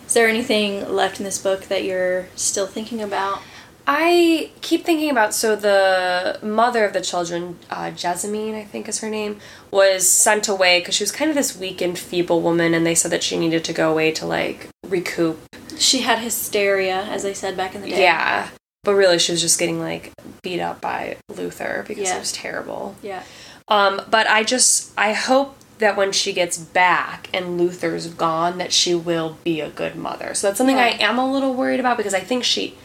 Is 0.07 0.13
there 0.13 0.27
anything 0.27 0.89
left 0.89 1.19
in 1.19 1.25
this 1.25 1.37
book 1.37 1.65
that 1.65 1.83
you're 1.83 2.27
still 2.35 2.65
thinking 2.65 3.01
about? 3.01 3.41
I 3.85 4.51
keep 4.61 4.83
thinking 4.83 5.09
about 5.09 5.33
so 5.33 5.55
the 5.55 6.39
mother 6.41 6.83
of 6.85 6.91
the 6.93 6.99
children, 7.01 7.57
uh, 7.69 7.91
Jessamine, 7.91 8.55
I 8.55 8.63
think 8.65 8.89
is 8.89 8.99
her 8.99 9.09
name, 9.09 9.39
was 9.71 10.07
sent 10.07 10.47
away 10.49 10.79
because 10.79 10.95
she 10.95 11.03
was 11.03 11.11
kind 11.11 11.29
of 11.29 11.35
this 11.35 11.57
weak 11.57 11.81
and 11.81 11.97
feeble 11.97 12.41
woman, 12.41 12.73
and 12.73 12.85
they 12.85 12.95
said 12.95 13.11
that 13.11 13.23
she 13.23 13.37
needed 13.37 13.63
to 13.65 13.73
go 13.73 13.91
away 13.91 14.11
to 14.13 14.25
like 14.25 14.67
recoup. 14.87 15.39
She 15.77 16.01
had 16.01 16.19
hysteria, 16.19 17.03
as 17.03 17.23
I 17.23 17.31
said 17.33 17.55
back 17.55 17.75
in 17.75 17.81
the 17.81 17.89
day. 17.89 18.01
Yeah, 18.01 18.49
but 18.83 18.93
really 18.95 19.19
she 19.19 19.31
was 19.31 19.41
just 19.41 19.57
getting 19.59 19.79
like 19.79 20.11
beat 20.41 20.59
up 20.59 20.81
by 20.81 21.17
Luther 21.29 21.85
because 21.87 22.07
Yeah. 22.09 22.15
it 22.17 22.19
was 22.19 22.31
terrible. 22.33 22.95
Yeah. 23.01 23.23
Um, 23.69 24.01
but 24.09 24.27
I 24.29 24.43
just 24.43 24.91
I 24.97 25.13
hope 25.13 25.55
that 25.79 25.95
when 25.97 26.11
she 26.11 26.33
gets 26.33 26.57
back 26.57 27.29
and 27.33 27.57
Luther's 27.57 28.07
gone, 28.07 28.57
that 28.57 28.71
she 28.73 28.95
will 28.95 29.37
be 29.43 29.61
a 29.61 29.69
good 29.69 29.95
mother. 29.95 30.33
So 30.33 30.47
that's 30.47 30.57
something 30.57 30.77
I 30.77 30.89
am 30.99 31.17
a 31.17 31.31
little 31.31 31.53
worried 31.53 31.79
about 31.79 31.97
because 31.97 32.13
I 32.13 32.19
think 32.19 32.43
she 32.43 32.75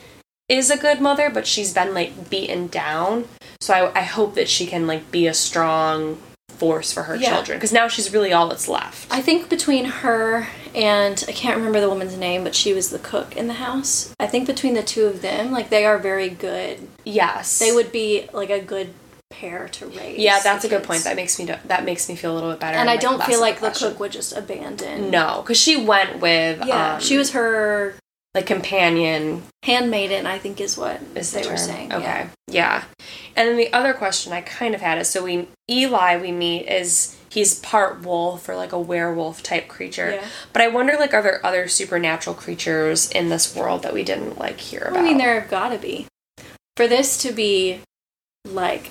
is 0.49 0.71
a 0.71 0.77
good 0.77 1.01
mother, 1.01 1.31
but 1.31 1.47
she's 1.47 1.73
been 1.73 1.95
like 1.95 2.29
beaten 2.31 2.67
down. 2.69 3.27
So 3.61 3.73
I, 3.95 4.01
I 4.01 4.03
hope 4.03 4.35
that 4.35 4.49
she 4.49 4.67
can 4.67 4.87
like 4.87 5.11
be 5.11 5.27
a 5.27 5.35
strong 5.35 6.21
force 6.49 6.93
for 6.93 7.05
her 7.05 7.17
Yeah. 7.17 7.35
children 7.35 7.59
because 7.59 7.73
now 7.73 7.89
she's 7.89 8.13
really 8.13 8.33
all 8.33 8.49
that's 8.49 8.69
left. 8.69 9.07
I 9.11 9.21
think 9.23 9.49
between 9.49 9.85
her 9.87 10.47
and 10.75 11.25
I 11.29 11.33
can't 11.33 11.57
remember 11.57 11.81
the 11.81 11.89
woman's 11.89 12.17
name, 12.17 12.45
but 12.45 12.55
she 12.55 12.73
was 12.73 12.91
the 12.91 12.99
cook 12.99 13.37
in 13.37 13.47
the 13.47 13.55
house. 13.55 14.15
I 14.21 14.27
think 14.27 14.47
between 14.47 14.75
the 14.75 14.83
two 14.83 15.07
of 15.07 15.23
them, 15.23 15.51
like 15.51 15.71
they 15.71 15.85
are 15.85 15.99
very 15.99 16.29
good. 16.29 16.87
yes, 17.05 17.59
They 17.59 17.73
would 17.73 17.91
be 17.93 18.29
like 18.33 18.51
a 18.51 18.61
good 18.61 18.91
pair 19.43 19.69
to 19.69 19.87
raise. 19.89 20.19
Yeah, 20.19 20.39
that's 20.41 20.65
a 20.65 20.69
good 20.69 20.85
point. 20.85 21.03
That 21.03 21.17
makes 21.17 21.39
me 21.39 21.47
that 21.47 21.85
makes 21.85 22.09
me 22.09 22.15
feel 22.15 22.33
a 22.33 22.37
little 22.37 22.51
bit 22.51 22.61
better. 22.61 22.79
and 22.79 22.89
I 22.89 22.97
don't 22.97 23.23
feel 23.25 23.41
like 23.41 23.61
the 23.61 23.71
cook 23.71 23.99
would 23.99 24.13
just 24.13 24.37
abandon. 24.37 25.11
No, 25.11 25.43
because 25.43 25.59
she 25.59 25.77
went 25.77 26.21
with 26.21 26.65
Yeah, 26.65 26.95
um, 26.95 27.01
she 27.01 27.19
was 27.19 27.33
her 27.33 27.95
like 28.35 28.47
companion 28.47 29.43
handmaiden. 29.65 30.27
I 30.27 30.39
think 30.39 30.61
is 30.61 30.79
what 30.79 31.01
is 31.17 31.33
they 31.33 31.43
the 31.43 31.51
were 31.51 31.57
saying. 31.57 31.93
Okay. 31.93 32.05
Yeah. 32.05 32.29
Yeah. 32.47 32.85
And 33.35 33.49
then 33.49 33.57
the 33.57 33.73
other 33.73 33.93
question 33.95 34.33
I 34.33 34.43
kind 34.43 34.75
of 34.75 34.81
had 34.81 34.99
is 34.99 35.09
so 35.09 35.25
we 35.25 35.49
Eli 35.69 36.19
we 36.19 36.31
meet 36.31 36.69
is 36.69 37.17
he's 37.29 37.59
part 37.59 38.03
wolf 38.03 38.49
or 38.49 38.55
like 38.55 38.73
a 38.73 38.79
werewolf 38.79 39.43
type 39.43 39.67
creature. 39.67 40.13
Yeah. 40.13 40.25
But 40.53 40.63
I 40.63 40.69
wonder 40.69 40.95
like 40.99 41.15
are 41.15 41.23
there 41.23 41.45
other 41.45 41.67
supernatural 41.67 42.37
creatures 42.37 43.11
in 43.11 43.29
this 43.29 43.57
world 43.57 43.83
that 43.83 43.93
we 43.93 44.05
didn't 44.05 44.39
like 44.39 44.61
hear 44.61 44.83
about? 44.83 45.01
I 45.01 45.03
mean, 45.03 45.19
there 45.19 45.41
have 45.41 45.51
got 45.51 45.71
to 45.71 45.79
be. 45.79 46.07
For 46.77 46.87
this 46.87 47.19
to 47.19 47.33
be 47.33 47.81
like 48.47 48.91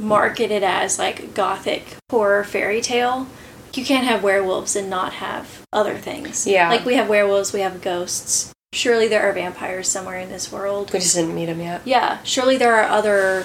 marketed 0.00 0.62
as 0.62 0.98
like 0.98 1.34
gothic 1.34 1.96
horror 2.10 2.44
fairy 2.44 2.80
tale, 2.80 3.26
you 3.74 3.84
can't 3.84 4.06
have 4.06 4.22
werewolves 4.22 4.74
and 4.74 4.90
not 4.90 5.14
have 5.14 5.62
other 5.72 5.96
things. 5.96 6.46
Yeah. 6.46 6.68
Like 6.70 6.84
we 6.84 6.94
have 6.94 7.08
werewolves, 7.08 7.52
we 7.52 7.60
have 7.60 7.80
ghosts. 7.82 8.52
Surely 8.72 9.08
there 9.08 9.22
are 9.28 9.32
vampires 9.32 9.88
somewhere 9.88 10.18
in 10.18 10.28
this 10.28 10.52
world. 10.52 10.92
We 10.92 11.00
just 11.00 11.14
didn't 11.16 11.34
meet 11.34 11.48
him 11.48 11.60
yet. 11.60 11.82
Yeah, 11.84 12.22
surely 12.22 12.56
there 12.56 12.74
are 12.74 12.88
other 12.88 13.44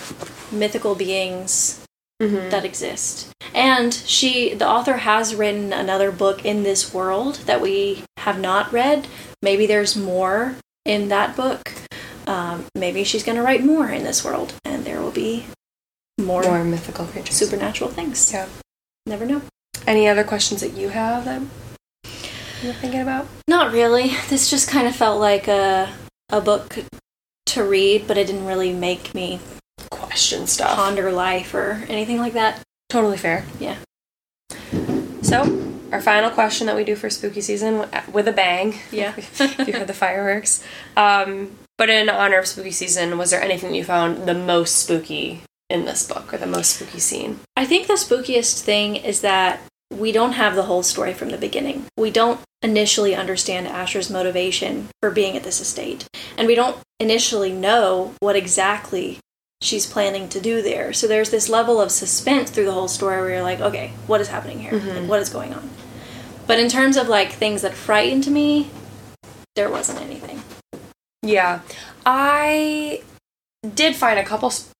mythical 0.51 0.95
beings 0.95 1.81
Mm-hmm. 2.23 2.49
that 2.49 2.63
exist. 2.63 3.29
And 3.53 3.93
she, 3.93 4.53
the 4.53 4.65
author, 4.65 4.93
has 4.99 5.35
written 5.35 5.73
another 5.73 6.13
book 6.13 6.45
in 6.45 6.63
this 6.63 6.93
world 6.93 7.35
that 7.45 7.59
we 7.59 8.03
have 8.19 8.39
not 8.39 8.71
read. 8.71 9.09
Maybe 9.41 9.65
there's 9.67 9.97
more 9.97 10.55
in 10.85 11.09
that 11.09 11.35
book. 11.35 11.73
Um, 12.25 12.67
maybe 12.73 13.03
she's 13.03 13.25
going 13.25 13.35
to 13.35 13.41
write 13.43 13.65
more 13.65 13.89
in 13.89 14.05
this 14.05 14.23
world, 14.23 14.53
and 14.63 14.85
there 14.85 15.01
will 15.01 15.11
be 15.11 15.47
more, 16.17 16.43
More 16.43 16.63
mythical 16.63 17.05
creatures. 17.05 17.35
supernatural 17.35 17.89
things. 17.89 18.31
Yeah. 18.31 18.47
Never 19.05 19.25
know. 19.25 19.41
Any 19.85 20.07
other 20.07 20.23
questions 20.23 20.61
that 20.61 20.73
you 20.73 20.89
have 20.89 21.25
that 21.25 21.41
you're 22.63 22.73
thinking 22.73 23.01
about? 23.01 23.27
Not 23.47 23.71
really. 23.71 24.13
This 24.29 24.49
just 24.49 24.69
kind 24.69 24.87
of 24.87 24.95
felt 24.95 25.19
like 25.19 25.47
a 25.47 25.93
a 26.29 26.41
book 26.41 26.77
to 27.47 27.63
read, 27.63 28.07
but 28.07 28.17
it 28.17 28.25
didn't 28.27 28.45
really 28.45 28.73
make 28.73 29.13
me 29.13 29.39
Question 29.91 30.47
stuff. 30.47 30.75
ponder 30.75 31.11
life 31.11 31.53
or 31.53 31.83
anything 31.89 32.17
like 32.17 32.33
that. 32.33 32.61
Totally 32.89 33.17
fair. 33.17 33.45
Yeah. 33.59 33.75
So, 35.21 35.75
our 35.91 36.01
final 36.01 36.29
question 36.31 36.67
that 36.67 36.75
we 36.75 36.83
do 36.83 36.95
for 36.95 37.09
spooky 37.09 37.41
season 37.41 37.85
with 38.11 38.27
a 38.27 38.31
bang. 38.31 38.75
Yeah. 38.91 39.13
if 39.17 39.67
you 39.67 39.73
heard 39.73 39.87
the 39.87 39.93
fireworks. 39.93 40.63
Um, 40.95 41.57
but 41.77 41.89
in 41.89 42.09
honor 42.09 42.37
of 42.39 42.47
spooky 42.47 42.71
season, 42.71 43.17
was 43.17 43.31
there 43.31 43.41
anything 43.41 43.71
that 43.71 43.77
you 43.77 43.83
found 43.83 44.25
the 44.27 44.33
most 44.33 44.77
spooky 44.77 45.41
in 45.69 45.85
this 45.85 46.07
book 46.07 46.33
or 46.33 46.37
the 46.37 46.45
most 46.45 46.75
spooky 46.75 46.99
scene? 46.99 47.39
I 47.55 47.65
think 47.65 47.87
the 47.87 47.93
spookiest 47.93 48.61
thing 48.61 48.95
is 48.95 49.21
that 49.21 49.61
we 49.91 50.11
don't 50.11 50.33
have 50.33 50.55
the 50.55 50.63
whole 50.63 50.83
story 50.83 51.13
from 51.13 51.29
the 51.29 51.37
beginning. 51.37 51.85
We 51.97 52.11
don't 52.11 52.39
initially 52.61 53.15
understand 53.15 53.67
Asher's 53.67 54.09
motivation 54.09 54.89
for 55.01 55.11
being 55.11 55.37
at 55.37 55.43
this 55.43 55.61
estate. 55.61 56.07
And 56.37 56.47
we 56.47 56.55
don't 56.55 56.77
initially 56.99 57.51
know 57.51 58.13
what 58.19 58.35
exactly 58.35 59.19
she's 59.61 59.85
planning 59.85 60.27
to 60.29 60.41
do 60.41 60.61
there. 60.61 60.93
So 60.93 61.07
there's 61.07 61.29
this 61.29 61.49
level 61.49 61.79
of 61.79 61.91
suspense 61.91 62.49
through 62.49 62.65
the 62.65 62.71
whole 62.71 62.87
story 62.87 63.21
where 63.21 63.29
you're 63.29 63.41
like, 63.41 63.61
okay, 63.61 63.93
what 64.07 64.21
is 64.21 64.27
happening 64.27 64.59
here? 64.59 64.73
Mm-hmm. 64.73 64.89
Like, 64.89 65.09
what 65.09 65.19
is 65.19 65.29
going 65.29 65.53
on? 65.53 65.69
But 66.47 66.59
in 66.59 66.69
terms 66.69 66.97
of 66.97 67.07
like 67.07 67.31
things 67.31 67.61
that 67.61 67.73
frightened 67.73 68.27
me, 68.27 68.69
there 69.55 69.69
wasn't 69.69 70.01
anything. 70.01 70.41
Yeah. 71.21 71.61
I 72.05 73.01
did 73.73 73.95
find 73.95 74.19
a 74.19 74.23
couple 74.23 74.49
sp- 74.53 74.74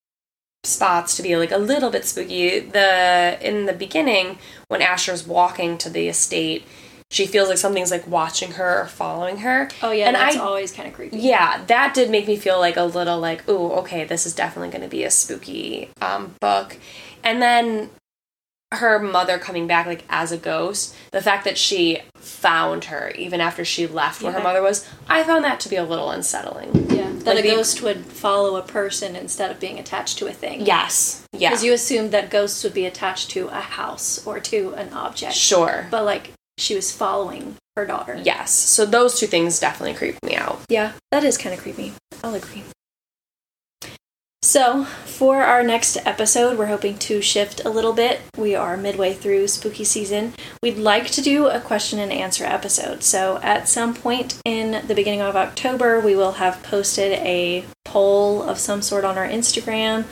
spots 0.65 1.15
to 1.17 1.23
be 1.23 1.35
like 1.37 1.51
a 1.51 1.57
little 1.57 1.89
bit 1.89 2.05
spooky. 2.05 2.59
The 2.59 3.37
in 3.41 3.65
the 3.65 3.73
beginning 3.73 4.37
when 4.67 4.81
Asher's 4.81 5.25
walking 5.27 5.77
to 5.79 5.89
the 5.89 6.07
estate, 6.07 6.65
she 7.11 7.25
feels 7.27 7.49
like 7.49 7.57
something's 7.57 7.91
like 7.91 8.07
watching 8.07 8.53
her 8.53 8.81
or 8.81 8.85
following 8.87 9.37
her. 9.37 9.69
Oh 9.83 9.91
yeah, 9.91 10.07
And 10.07 10.15
that's 10.15 10.35
I- 10.35 10.39
always 10.39 10.71
kind 10.71 10.87
of 10.87 10.93
creepy. 10.93 11.17
Yeah, 11.17 11.63
that 11.67 11.93
did 11.93 12.09
make 12.09 12.27
me 12.27 12.35
feel 12.35 12.59
like 12.59 12.77
a 12.77 12.83
little 12.83 13.19
like, 13.19 13.47
ooh, 13.47 13.71
okay, 13.73 14.03
this 14.05 14.25
is 14.25 14.33
definitely 14.35 14.69
going 14.69 14.81
to 14.83 14.89
be 14.89 15.03
a 15.03 15.11
spooky 15.11 15.89
um, 16.01 16.35
book. 16.41 16.77
And 17.23 17.41
then 17.41 17.89
her 18.71 18.99
mother 18.99 19.37
coming 19.37 19.67
back 19.67 19.85
like 19.85 20.03
as 20.09 20.31
a 20.31 20.37
ghost, 20.37 20.93
the 21.11 21.21
fact 21.21 21.45
that 21.45 21.57
she 21.57 21.99
found 22.15 22.85
her 22.85 23.11
even 23.11 23.39
after 23.39 23.63
she 23.63 23.87
left 23.87 24.21
where 24.21 24.33
her 24.33 24.41
mother 24.41 24.61
was, 24.61 24.89
I 25.07 25.23
found 25.23 25.45
that 25.45 25.59
to 25.61 25.69
be 25.69 25.75
a 25.75 25.83
little 25.83 26.09
unsettling. 26.09 26.89
Yeah, 26.89 27.13
that 27.25 27.35
Like 27.35 27.43
a 27.45 27.47
the- 27.49 27.55
ghost 27.55 27.81
would 27.81 28.05
follow 28.05 28.55
a 28.55 28.61
person 28.61 29.15
instead 29.15 29.51
of 29.51 29.59
being 29.59 29.77
attached 29.79 30.17
to 30.19 30.27
a 30.27 30.33
thing. 30.33 30.65
Yes. 30.65 31.23
Yeah. 31.33 31.49
Because 31.49 31.63
you 31.63 31.73
assumed 31.73 32.11
that 32.11 32.29
ghosts 32.29 32.63
would 32.63 32.73
be 32.73 32.85
attached 32.85 33.29
to 33.31 33.47
a 33.49 33.59
house 33.61 34.25
or 34.25 34.39
to 34.39 34.73
an 34.75 34.93
object. 34.93 35.33
sure. 35.33 35.87
But 35.91 36.05
like 36.05 36.31
she 36.57 36.73
was 36.75 36.91
following 36.91 37.55
her 37.75 37.85
daughter. 37.85 38.17
Yes. 38.23 38.51
So 38.51 38.85
those 38.85 39.19
two 39.19 39.27
things 39.27 39.59
definitely 39.59 39.95
creep 39.95 40.15
me 40.23 40.35
out. 40.35 40.61
Yeah, 40.69 40.93
that 41.11 41.23
is 41.25 41.37
kind 41.37 41.53
of 41.53 41.61
creepy. 41.61 41.93
I'll 42.23 42.33
agree. 42.33 42.63
So, 44.41 44.85
for 44.85 45.41
our 45.41 45.63
next 45.63 45.97
episode, 46.05 46.57
we're 46.57 46.67
hoping 46.67 46.97
to 46.99 47.21
shift 47.21 47.65
a 47.65 47.69
little 47.69 47.93
bit. 47.93 48.21
We 48.37 48.53
are 48.53 48.77
midway 48.77 49.13
through 49.13 49.47
spooky 49.47 49.83
season. 49.83 50.33
We'd 50.61 50.77
like 50.77 51.07
to 51.11 51.21
do 51.21 51.47
a 51.47 51.59
question 51.59 51.97
and 51.97 52.11
answer 52.11 52.45
episode. 52.45 53.01
So, 53.03 53.39
at 53.41 53.67
some 53.67 53.95
point 53.95 54.39
in 54.45 54.85
the 54.87 54.93
beginning 54.93 55.21
of 55.21 55.35
October, 55.35 55.99
we 55.99 56.15
will 56.15 56.33
have 56.33 56.61
posted 56.61 57.13
a 57.13 57.65
poll 57.85 58.43
of 58.43 58.59
some 58.59 58.83
sort 58.83 59.03
on 59.03 59.17
our 59.17 59.27
Instagram. 59.27 60.05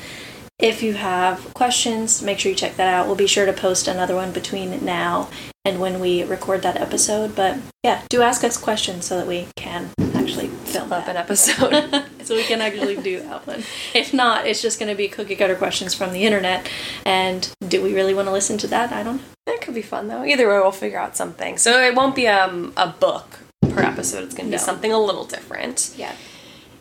If 0.59 0.81
you 0.81 0.93
have 0.93 1.53
questions, 1.53 2.21
make 2.21 2.39
sure 2.39 2.49
you 2.49 2.55
check 2.55 2.75
that 2.77 2.91
out. 2.91 3.05
We'll 3.05 3.15
be 3.15 3.27
sure 3.27 3.45
to 3.45 3.53
post 3.53 3.87
another 3.87 4.15
one 4.15 4.31
between 4.31 4.83
now 4.83 5.29
and 5.65 5.79
when 5.79 5.99
we 5.99 6.23
record 6.23 6.61
that 6.63 6.77
episode. 6.77 7.35
But 7.35 7.57
yeah, 7.83 8.01
do 8.09 8.21
ask 8.21 8.43
us 8.43 8.57
questions 8.57 9.05
so 9.05 9.17
that 9.17 9.27
we 9.27 9.47
can 9.55 9.91
Up 10.91 11.07
an 11.07 11.17
episode. 11.17 12.03
so 12.23 12.35
we 12.35 12.43
can 12.43 12.61
actually 12.61 12.97
do 12.97 13.19
that 13.21 13.47
one. 13.47 13.63
If 13.93 14.13
not, 14.13 14.45
it's 14.45 14.61
just 14.61 14.79
going 14.79 14.89
to 14.89 14.95
be 14.95 15.07
cookie 15.07 15.35
cutter 15.35 15.55
questions 15.55 15.93
from 15.93 16.11
the 16.13 16.25
internet. 16.25 16.69
And 17.05 17.49
do 17.67 17.81
we 17.81 17.93
really 17.95 18.13
want 18.13 18.27
to 18.27 18.31
listen 18.31 18.57
to 18.59 18.67
that? 18.67 18.91
I 18.91 19.03
don't 19.03 19.17
know. 19.17 19.23
that 19.45 19.61
could 19.61 19.73
be 19.75 19.81
fun 19.81 20.07
though. 20.07 20.23
Either 20.23 20.47
way, 20.47 20.59
we'll 20.59 20.71
figure 20.71 20.99
out 20.99 21.15
something. 21.15 21.57
So 21.57 21.81
it 21.81 21.95
won't 21.95 22.15
be 22.15 22.27
um, 22.27 22.73
a 22.77 22.87
book 22.87 23.39
per 23.61 23.81
episode. 23.81 24.23
It's 24.23 24.35
going 24.35 24.49
to 24.49 24.55
be 24.55 24.59
something 24.59 24.91
a 24.91 24.99
little 24.99 25.25
different. 25.25 25.93
Yeah. 25.97 26.13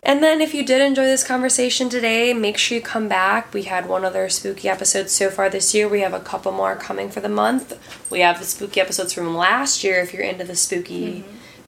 And 0.05 0.21
then 0.21 0.41
if 0.41 0.53
you 0.53 0.65
did 0.65 0.81
enjoy 0.81 1.05
this 1.05 1.23
conversation 1.23 1.87
today, 1.87 2.33
make 2.33 2.57
sure 2.57 2.77
you 2.77 2.83
come 2.83 3.07
back. 3.07 3.53
We 3.53 3.63
had 3.63 3.87
one 3.87 4.03
other 4.03 4.27
spooky 4.27 4.67
episode 4.67 5.09
so 5.09 5.29
far 5.29 5.49
this 5.49 5.73
year. 5.73 5.87
We 5.87 6.01
have 6.01 6.13
a 6.13 6.19
couple 6.19 6.51
more 6.51 6.75
coming 6.75 7.09
for 7.09 7.21
the 7.21 7.29
month. 7.29 7.79
We 8.11 8.19
have 8.19 8.37
the 8.37 8.45
spooky 8.45 8.81
episodes 8.81 9.13
from 9.13 9.33
last 9.33 9.81
year 9.81 10.01
if 10.01 10.13
you're 10.13 10.23
into 10.23 10.43
the 10.43 10.57
spooky 10.57 11.23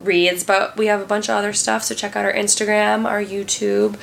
reads, 0.05 0.43
but 0.43 0.77
we 0.77 0.87
have 0.87 1.01
a 1.01 1.05
bunch 1.05 1.29
of 1.29 1.35
other 1.35 1.53
stuff. 1.53 1.83
So 1.83 1.95
check 1.95 2.15
out 2.15 2.25
our 2.25 2.33
Instagram, 2.33 3.05
our 3.05 3.21
YouTube. 3.23 3.97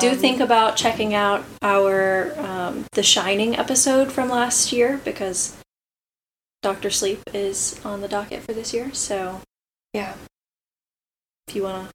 Do 0.00 0.10
Um, 0.10 0.16
think 0.18 0.40
about 0.40 0.76
checking 0.76 1.14
out 1.14 1.44
our 1.62 2.38
um, 2.38 2.84
The 2.92 3.02
Shining 3.02 3.56
episode 3.56 4.12
from 4.12 4.28
last 4.28 4.72
year 4.72 5.00
because 5.04 5.56
Doctor 6.62 6.90
Sleep 6.90 7.20
is 7.32 7.80
on 7.84 8.00
the 8.02 8.08
docket 8.08 8.42
for 8.42 8.52
this 8.52 8.74
year. 8.74 8.92
So 8.92 9.40
Yeah. 9.94 10.14
if 11.46 11.56
you 11.56 11.62
want 11.62 11.88
to 11.88 11.94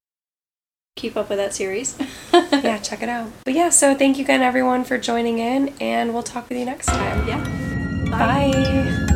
keep 0.95 1.15
up 1.15 1.29
with 1.29 1.37
that 1.37 1.53
series, 1.53 1.95
Yeah, 2.33 2.79
check 2.79 3.03
it 3.03 3.09
out. 3.09 3.29
But 3.45 3.53
yeah, 3.53 3.69
so 3.69 3.93
thank 3.93 4.17
you 4.17 4.23
again 4.23 4.41
everyone 4.41 4.83
for 4.85 4.97
joining 4.97 5.37
in 5.39 5.73
and 5.79 6.13
we'll 6.13 6.23
talk 6.23 6.49
with 6.49 6.57
you 6.57 6.65
next 6.65 6.87
time. 6.87 7.27
yeah. 7.27 7.43
Bye. 8.09 9.12